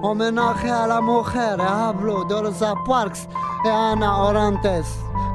Homenaje 0.00 0.70
a 0.70 0.86
la 0.86 1.00
mujer, 1.00 1.60
hablo 1.60 2.22
de 2.24 2.40
Rosa 2.40 2.72
Parks 2.86 3.28
y 3.64 3.68
Ana 3.68 4.22
Orantes, 4.22 4.86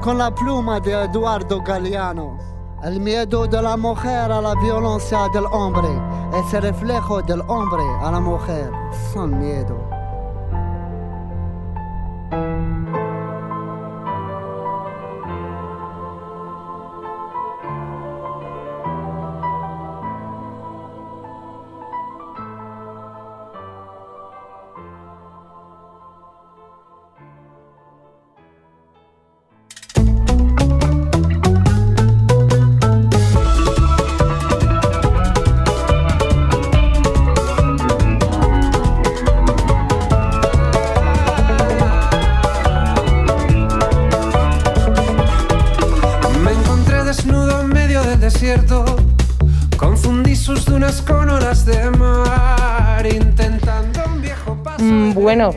con 0.01 0.17
la 0.17 0.33
pluma 0.33 0.79
de 0.79 0.93
Eduardo 0.93 1.61
Galeano. 1.61 2.37
El 2.81 3.01
miedo 3.01 3.45
de 3.45 3.61
la 3.61 3.75
mujer 3.75 4.31
a 4.31 4.39
la 4.39 4.55
violencia 4.55 5.27
del 5.33 5.45
hombre, 5.51 5.89
ese 6.33 6.61
reflejo 6.61 7.21
del 7.21 7.41
hombre 7.47 7.83
a 8.01 8.11
la 8.11 8.21
mujer, 8.21 8.71
son 9.13 9.37
miedo. 9.37 9.92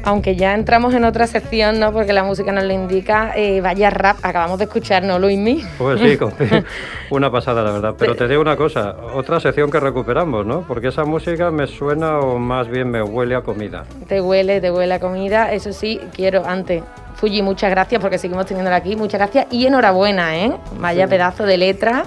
Aunque 0.07 0.37
ya 0.37 0.55
entramos 0.55 0.95
en 0.95 1.05
otra 1.05 1.27
sección, 1.27 1.81
¿no? 1.81 1.93
Porque 1.93 2.13
la 2.13 2.23
música 2.23 2.53
nos 2.53 2.65
lo 2.65 2.73
indica, 2.73 3.33
eh, 3.37 3.61
vaya 3.61 3.91
rap, 3.91 4.19
acabamos 4.23 4.57
de 4.59 4.65
escuchar, 4.65 5.03
¿no, 5.03 5.19
Luismi? 5.19 5.63
Pues 5.79 6.01
sí, 6.01 6.17
con- 6.17 6.33
una 7.11 7.31
pasada, 7.31 7.63
la 7.65 7.73
verdad. 7.73 7.95
Pero 7.99 8.15
te 8.15 8.29
digo 8.29 8.41
una 8.41 8.57
cosa, 8.57 8.95
otra 9.15 9.41
sección 9.41 9.69
que 9.71 9.81
recuperamos, 9.81 10.47
¿no? 10.47 10.63
Porque 10.63 10.89
esa 10.89 11.05
música 11.05 11.51
me 11.51 11.67
suena 11.67 12.21
o 12.21 12.39
más 12.39 12.69
bien 12.69 12.89
me 12.89 13.03
huele 13.03 13.35
a 13.35 13.41
comida. 13.43 13.85
Te 14.07 14.21
huele, 14.21 14.61
te 14.61 14.71
huele 14.71 14.95
a 14.95 15.01
comida. 15.01 15.53
Eso 15.53 15.73
sí, 15.73 16.01
quiero 16.15 16.47
antes. 16.47 16.83
Fuji, 17.17 17.43
muchas 17.43 17.71
gracias 17.71 18.01
porque 18.01 18.19
seguimos 18.19 18.47
teniéndola 18.47 18.77
aquí. 18.77 18.95
Muchas 18.95 19.19
gracias 19.19 19.47
y 19.51 19.67
enhorabuena, 19.67 20.37
¿eh? 20.39 20.53
Vaya 20.79 21.07
Sí. 21.07 21.11
pedazo 21.11 21.45
de 21.45 21.57
letra. 21.57 22.05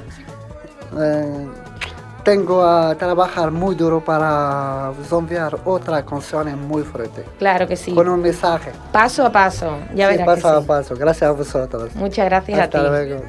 Eh, 0.97 1.47
tengo 2.29 2.63
a 2.63 2.93
trabajar 2.93 3.49
muy 3.49 3.73
duro 3.73 4.03
para 4.03 4.91
enviar 5.11 5.57
otra 5.65 6.05
canción 6.05 6.67
muy 6.67 6.83
fuerte. 6.83 7.25
Claro 7.39 7.67
que 7.67 7.75
sí. 7.75 7.91
Con 7.95 8.07
un 8.07 8.21
mensaje. 8.21 8.71
Paso 8.91 9.25
a 9.25 9.31
paso, 9.31 9.79
ya 9.95 10.11
Sí, 10.11 10.17
verás 10.17 10.25
paso 10.27 10.41
que 10.41 10.57
a 10.57 10.61
sí. 10.61 10.67
paso. 10.67 10.95
Gracias 10.95 11.27
a 11.29 11.31
vosotros. 11.31 11.95
Muchas 11.95 12.25
gracias 12.25 12.59
Hasta 12.59 12.77
a 12.81 12.83
ti. 12.83 12.87
luego. 12.87 13.23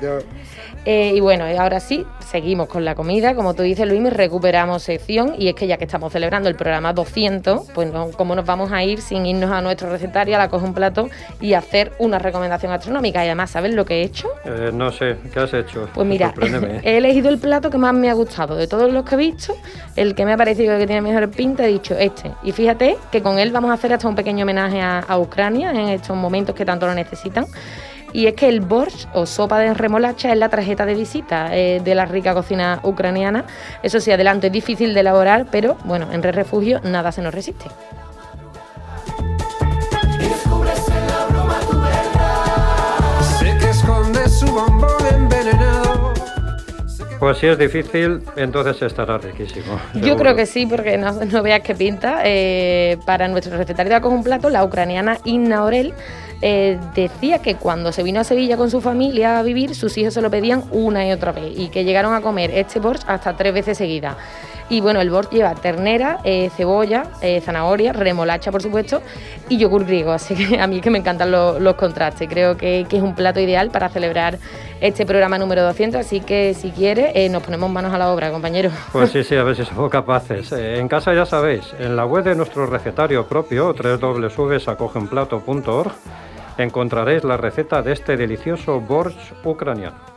Eh, 0.84 1.12
y 1.14 1.20
bueno, 1.20 1.44
ahora 1.58 1.78
sí, 1.78 2.06
seguimos 2.20 2.68
con 2.68 2.84
la 2.84 2.94
comida. 2.94 3.34
Como 3.34 3.54
tú 3.54 3.62
dices, 3.62 3.86
Luis, 3.86 4.02
recuperamos 4.10 4.82
sección. 4.82 5.34
Y 5.38 5.48
es 5.48 5.54
que 5.54 5.66
ya 5.66 5.76
que 5.76 5.84
estamos 5.84 6.12
celebrando 6.12 6.48
el 6.48 6.54
programa 6.54 6.92
200, 6.92 7.70
pues 7.74 7.92
no, 7.92 8.10
¿cómo 8.12 8.34
nos 8.34 8.46
vamos 8.46 8.72
a 8.72 8.82
ir 8.82 9.00
sin 9.00 9.26
irnos 9.26 9.50
a 9.50 9.60
nuestro 9.60 9.90
recetario, 9.90 10.36
a 10.36 10.38
la 10.38 10.48
coge 10.48 10.64
un 10.64 10.74
plato 10.74 11.08
y 11.40 11.54
hacer 11.54 11.92
una 11.98 12.18
recomendación 12.18 12.72
gastronómica? 12.72 13.22
Y 13.24 13.28
además, 13.28 13.50
¿sabes 13.50 13.74
lo 13.74 13.84
que 13.84 14.00
he 14.00 14.02
hecho? 14.02 14.28
Eh, 14.44 14.70
no 14.72 14.90
sé, 14.90 15.16
¿qué 15.32 15.40
has 15.40 15.52
hecho? 15.52 15.88
Pues 15.92 16.06
mira, 16.06 16.28
Sorpréndeme. 16.28 16.80
he 16.84 16.96
elegido 16.96 17.28
el 17.28 17.38
plato 17.38 17.70
que 17.70 17.78
más 17.78 17.92
me 17.92 18.08
ha 18.08 18.14
gustado 18.14 18.56
de 18.56 18.66
todos 18.66 18.92
los 18.92 19.04
que 19.04 19.16
he 19.16 19.18
visto, 19.18 19.54
el 19.96 20.14
que 20.14 20.24
me 20.24 20.32
ha 20.32 20.36
parecido 20.36 20.78
que 20.78 20.86
tiene 20.86 21.02
mejor 21.02 21.30
pinta, 21.30 21.64
he 21.64 21.68
dicho 21.68 21.94
este. 21.98 22.30
Y 22.42 22.52
fíjate 22.52 22.96
que 23.12 23.22
con 23.22 23.38
él 23.38 23.52
vamos 23.52 23.70
a 23.70 23.74
hacer 23.74 23.92
hasta 23.92 24.08
un 24.08 24.14
pequeño 24.14 24.44
homenaje 24.44 24.80
a, 24.80 25.00
a 25.00 25.18
Ucrania 25.18 25.70
en 25.70 25.88
estos 25.90 26.16
momentos 26.16 26.54
que 26.54 26.64
tanto 26.64 26.86
lo 26.86 26.94
necesitan. 26.94 27.44
Y 28.12 28.26
es 28.26 28.34
que 28.34 28.48
el 28.48 28.60
borscht 28.60 29.08
o 29.12 29.26
sopa 29.26 29.58
de 29.58 29.74
remolacha 29.74 30.32
es 30.32 30.38
la 30.38 30.48
tarjeta 30.48 30.86
de 30.86 30.94
visita 30.94 31.56
eh, 31.56 31.80
de 31.82 31.94
la 31.94 32.06
rica 32.06 32.34
cocina 32.34 32.80
ucraniana. 32.82 33.44
Eso 33.82 34.00
sí, 34.00 34.10
adelanto, 34.10 34.46
es 34.46 34.52
difícil 34.52 34.94
de 34.94 35.00
elaborar, 35.00 35.46
pero 35.50 35.76
bueno, 35.84 36.08
en 36.12 36.22
Red 36.22 36.34
Refugio 36.34 36.80
nada 36.82 37.12
se 37.12 37.22
nos 37.22 37.34
resiste. 37.34 37.66
Pues 47.20 47.36
si 47.36 47.48
es 47.48 47.58
difícil, 47.58 48.22
entonces 48.36 48.80
estará 48.80 49.18
riquísimo. 49.18 49.78
Yo 49.92 50.16
creo 50.16 50.34
que 50.34 50.46
sí, 50.46 50.64
porque 50.64 50.96
no, 50.96 51.12
no 51.12 51.42
veas 51.42 51.60
qué 51.60 51.74
pinta. 51.74 52.22
Eh, 52.24 52.96
para 53.04 53.28
nuestro 53.28 53.58
recetario 53.58 54.00
de 54.00 54.08
un 54.08 54.24
plato, 54.24 54.48
la 54.48 54.64
ucraniana 54.64 55.18
Inna 55.24 55.62
Orel 55.62 55.92
eh, 56.42 56.78
decía 56.94 57.40
que 57.40 57.56
cuando 57.56 57.92
se 57.92 58.02
vino 58.02 58.20
a 58.20 58.24
Sevilla 58.24 58.56
con 58.56 58.70
su 58.70 58.80
familia 58.80 59.38
a 59.38 59.42
vivir, 59.42 59.74
sus 59.74 59.96
hijos 59.98 60.14
se 60.14 60.22
lo 60.22 60.30
pedían 60.30 60.64
una 60.70 61.06
y 61.06 61.12
otra 61.12 61.32
vez 61.32 61.52
y 61.56 61.68
que 61.68 61.84
llegaron 61.84 62.14
a 62.14 62.20
comer 62.20 62.50
este 62.52 62.80
borscht 62.80 63.04
hasta 63.06 63.36
tres 63.36 63.52
veces 63.52 63.78
seguidas. 63.78 64.16
Y 64.70 64.80
bueno, 64.80 65.00
el 65.00 65.10
borscht 65.10 65.32
lleva 65.32 65.52
ternera, 65.56 66.18
eh, 66.24 66.48
cebolla, 66.56 67.02
eh, 67.20 67.40
zanahoria, 67.40 67.92
remolacha, 67.92 68.52
por 68.52 68.62
supuesto, 68.62 69.02
y 69.48 69.58
yogur 69.58 69.84
griego. 69.84 70.12
Así 70.12 70.34
que 70.36 70.60
a 70.60 70.66
mí 70.68 70.76
es 70.76 70.82
que 70.82 70.90
me 70.90 70.98
encantan 70.98 71.32
lo- 71.32 71.58
los 71.58 71.74
contrastes. 71.74 72.28
Creo 72.28 72.56
que, 72.56 72.86
que 72.88 72.96
es 72.98 73.02
un 73.02 73.16
plato 73.16 73.40
ideal 73.40 73.70
para 73.70 73.88
celebrar 73.88 74.38
este 74.80 75.04
programa 75.04 75.36
número 75.38 75.64
200. 75.64 76.00
Así 76.00 76.20
que 76.20 76.54
si 76.54 76.70
quiere, 76.70 77.10
eh, 77.14 77.28
nos 77.28 77.42
ponemos 77.42 77.68
manos 77.68 77.92
a 77.92 77.98
la 77.98 78.10
obra, 78.12 78.30
compañero. 78.30 78.70
Pues 78.92 79.10
sí, 79.10 79.24
sí, 79.24 79.34
a 79.36 79.42
ver 79.42 79.56
si 79.56 79.64
somos 79.66 79.90
capaces. 79.90 80.52
En 80.52 80.86
casa 80.88 81.12
ya 81.14 81.26
sabéis, 81.26 81.74
en 81.80 81.96
la 81.96 82.06
web 82.06 82.22
de 82.22 82.36
nuestro 82.36 82.66
recetario 82.66 83.26
propio, 83.26 83.74
www.acogeunplato.org, 83.74 85.90
encontraréis 86.58 87.24
la 87.24 87.36
receta 87.36 87.82
de 87.82 87.92
este 87.92 88.16
delicioso 88.16 88.80
borscht 88.80 89.32
ucraniano. 89.44 90.09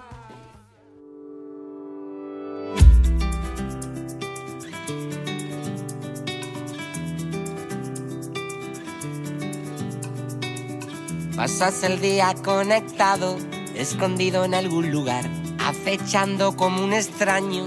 Pasas 11.44 11.84
el 11.84 12.00
día 12.00 12.34
conectado, 12.42 13.36
escondido 13.76 14.46
en 14.46 14.54
algún 14.54 14.92
lugar, 14.92 15.26
acechando 15.60 16.56
como 16.56 16.82
un 16.82 16.94
extraño, 16.94 17.66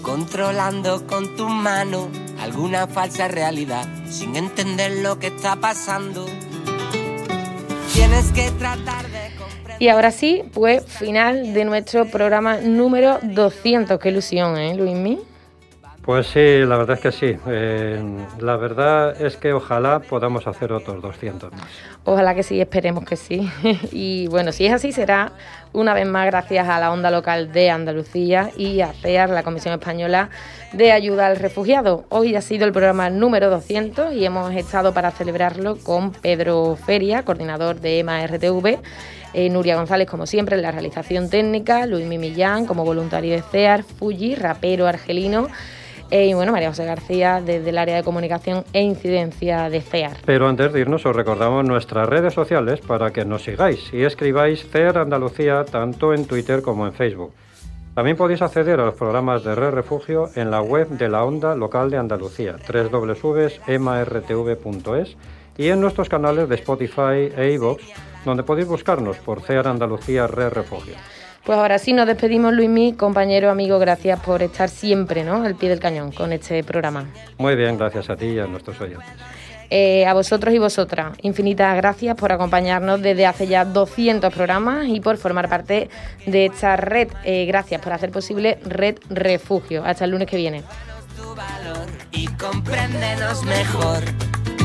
controlando 0.00 1.06
con 1.06 1.36
tu 1.36 1.46
mano 1.50 2.08
alguna 2.40 2.86
falsa 2.86 3.28
realidad, 3.28 3.86
sin 4.08 4.36
entender 4.36 5.02
lo 5.02 5.18
que 5.18 5.26
está 5.26 5.56
pasando. 5.56 6.24
Tienes 7.92 8.32
que 8.32 8.50
tratar 8.52 9.10
de... 9.10 9.26
Y 9.78 9.88
ahora 9.88 10.12
sí, 10.12 10.44
pues 10.54 10.82
final 10.86 11.52
de 11.52 11.66
nuestro 11.66 12.06
programa 12.06 12.56
número 12.56 13.18
200. 13.22 14.00
Qué 14.00 14.08
ilusión, 14.08 14.56
¿eh, 14.56 14.74
Luismi? 14.74 15.18
Pues 16.06 16.28
sí, 16.28 16.60
la 16.60 16.76
verdad 16.76 16.94
es 16.94 17.00
que 17.00 17.10
sí. 17.10 17.36
Eh, 17.48 18.00
la 18.38 18.56
verdad 18.56 19.20
es 19.20 19.36
que 19.36 19.52
ojalá 19.52 19.98
podamos 19.98 20.46
hacer 20.46 20.70
otros 20.72 21.02
200 21.02 21.50
más. 21.50 21.62
Ojalá 22.04 22.32
que 22.36 22.44
sí, 22.44 22.60
esperemos 22.60 23.04
que 23.04 23.16
sí. 23.16 23.50
Y 23.90 24.28
bueno, 24.28 24.52
si 24.52 24.66
es 24.66 24.72
así, 24.72 24.92
será 24.92 25.32
una 25.72 25.94
vez 25.94 26.06
más 26.06 26.26
gracias 26.26 26.68
a 26.68 26.78
la 26.78 26.92
onda 26.92 27.10
local 27.10 27.50
de 27.50 27.70
Andalucía 27.70 28.52
y 28.56 28.82
a 28.82 28.92
CEAR, 28.92 29.30
la 29.30 29.42
Comisión 29.42 29.74
Española 29.74 30.30
de 30.72 30.92
Ayuda 30.92 31.26
al 31.26 31.38
Refugiado. 31.38 32.04
Hoy 32.08 32.36
ha 32.36 32.40
sido 32.40 32.66
el 32.66 32.72
programa 32.72 33.10
número 33.10 33.50
200 33.50 34.14
y 34.14 34.24
hemos 34.24 34.54
estado 34.54 34.94
para 34.94 35.10
celebrarlo 35.10 35.76
con 35.76 36.12
Pedro 36.12 36.76
Feria, 36.76 37.24
coordinador 37.24 37.80
de 37.80 37.98
EMA 37.98 38.24
RTV, 38.28 38.78
eh, 39.34 39.50
Nuria 39.50 39.74
González, 39.74 40.08
como 40.08 40.26
siempre, 40.26 40.54
en 40.54 40.62
la 40.62 40.70
realización 40.70 41.28
técnica, 41.30 41.84
Luis 41.84 42.06
Millán, 42.06 42.64
como 42.64 42.84
voluntario 42.84 43.34
de 43.34 43.42
CEAR, 43.42 43.82
Fuji, 43.82 44.36
rapero 44.36 44.86
argelino. 44.86 45.48
Eh, 46.10 46.26
y 46.26 46.34
bueno, 46.34 46.52
María 46.52 46.68
José 46.68 46.84
García 46.84 47.40
desde 47.40 47.70
el 47.70 47.78
área 47.78 47.96
de 47.96 48.02
comunicación 48.02 48.64
e 48.72 48.82
incidencia 48.82 49.68
de 49.70 49.80
CEAR. 49.80 50.18
Pero 50.24 50.48
antes 50.48 50.72
de 50.72 50.80
irnos 50.80 51.04
os 51.06 51.16
recordamos 51.16 51.64
nuestras 51.64 52.08
redes 52.08 52.34
sociales 52.34 52.80
para 52.80 53.12
que 53.12 53.24
nos 53.24 53.42
sigáis 53.44 53.92
y 53.92 54.04
escribáis 54.04 54.68
CER 54.70 54.98
Andalucía 54.98 55.64
tanto 55.64 56.14
en 56.14 56.26
Twitter 56.26 56.62
como 56.62 56.86
en 56.86 56.92
Facebook. 56.92 57.32
También 57.94 58.16
podéis 58.18 58.42
acceder 58.42 58.78
a 58.78 58.84
los 58.84 58.94
programas 58.94 59.42
de 59.42 59.54
Red 59.54 59.70
Refugio 59.70 60.28
en 60.34 60.50
la 60.50 60.60
web 60.60 60.88
de 60.90 61.08
la 61.08 61.24
Onda 61.24 61.54
Local 61.54 61.88
de 61.90 61.96
Andalucía, 61.96 62.56
www.emartv.es 62.68 63.56
y 65.56 65.68
en 65.68 65.80
nuestros 65.80 66.10
canales 66.10 66.46
de 66.48 66.56
Spotify 66.56 67.32
e 67.34 67.52
iVoox, 67.54 67.80
donde 68.26 68.42
podéis 68.42 68.68
buscarnos 68.68 69.16
por 69.16 69.40
CER 69.40 69.66
Andalucía 69.66 70.26
Red 70.26 70.50
Refugio. 70.50 70.94
Pues 71.46 71.58
ahora 71.58 71.78
sí 71.78 71.92
nos 71.92 72.08
despedimos, 72.08 72.52
Luismi, 72.52 72.94
compañero, 72.94 73.50
amigo, 73.50 73.78
gracias 73.78 74.18
por 74.18 74.42
estar 74.42 74.68
siempre 74.68 75.22
¿no? 75.22 75.44
al 75.44 75.54
pie 75.54 75.68
del 75.68 75.78
cañón 75.78 76.10
con 76.10 76.32
este 76.32 76.64
programa. 76.64 77.06
Muy 77.38 77.54
bien, 77.54 77.78
gracias 77.78 78.10
a 78.10 78.16
ti 78.16 78.26
y 78.26 78.40
a 78.40 78.48
nuestros 78.48 78.80
oyentes. 78.80 79.06
Eh, 79.70 80.04
a 80.06 80.12
vosotros 80.12 80.52
y 80.52 80.58
vosotras, 80.58 81.16
infinitas 81.22 81.76
gracias 81.76 82.16
por 82.16 82.32
acompañarnos 82.32 83.00
desde 83.00 83.26
hace 83.26 83.46
ya 83.46 83.64
200 83.64 84.34
programas 84.34 84.88
y 84.88 84.98
por 84.98 85.18
formar 85.18 85.48
parte 85.48 85.88
de 86.26 86.46
esta 86.46 86.76
red. 86.76 87.08
Eh, 87.22 87.46
gracias 87.46 87.80
por 87.80 87.92
hacer 87.92 88.10
posible 88.10 88.58
Red 88.64 88.96
Refugio. 89.08 89.84
Hasta 89.84 90.04
el 90.04 90.10
lunes 90.10 90.28
que 90.28 90.36
viene. 90.36 90.64
y 92.10 92.26
compréndenos 92.26 93.44
mejor. 93.44 94.02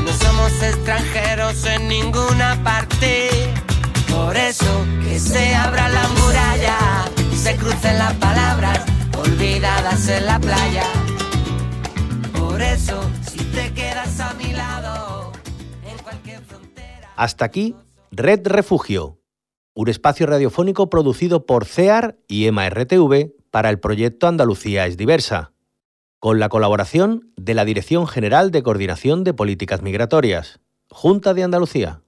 No 0.04 0.12
somos 0.12 0.52
extranjeros 0.60 1.64
en 1.64 1.86
ninguna 1.86 2.58
parte. 2.64 3.28
Por 4.12 4.36
eso 4.36 4.86
que 5.02 5.18
se 5.18 5.54
abra 5.54 5.88
la 5.88 6.08
muralla, 6.08 6.78
se 7.34 7.56
crucen 7.56 7.98
las 7.98 8.14
palabras 8.14 8.84
olvidadas 9.18 10.08
en 10.08 10.26
la 10.26 10.38
playa. 10.38 10.84
Por 12.38 12.60
eso, 12.60 13.02
si 13.30 13.38
te 13.38 13.72
quedas 13.72 14.20
a 14.20 14.34
mi 14.34 14.52
lado, 14.52 15.32
en 15.84 15.98
cualquier 16.02 16.40
Hasta 17.16 17.44
aquí, 17.44 17.74
Red 18.10 18.46
Refugio, 18.46 19.18
un 19.74 19.88
espacio 19.88 20.26
radiofónico 20.26 20.90
producido 20.90 21.46
por 21.46 21.64
CEAR 21.64 22.18
y 22.28 22.46
EMA 22.46 22.68
RTV 22.68 23.32
para 23.50 23.70
el 23.70 23.80
proyecto 23.80 24.28
Andalucía 24.28 24.86
es 24.86 24.98
diversa, 24.98 25.52
con 26.18 26.38
la 26.38 26.50
colaboración 26.50 27.32
de 27.36 27.54
la 27.54 27.64
Dirección 27.64 28.06
General 28.06 28.50
de 28.50 28.62
Coordinación 28.62 29.24
de 29.24 29.32
Políticas 29.34 29.82
Migratorias, 29.82 30.60
Junta 30.90 31.32
de 31.32 31.42
Andalucía. 31.42 32.01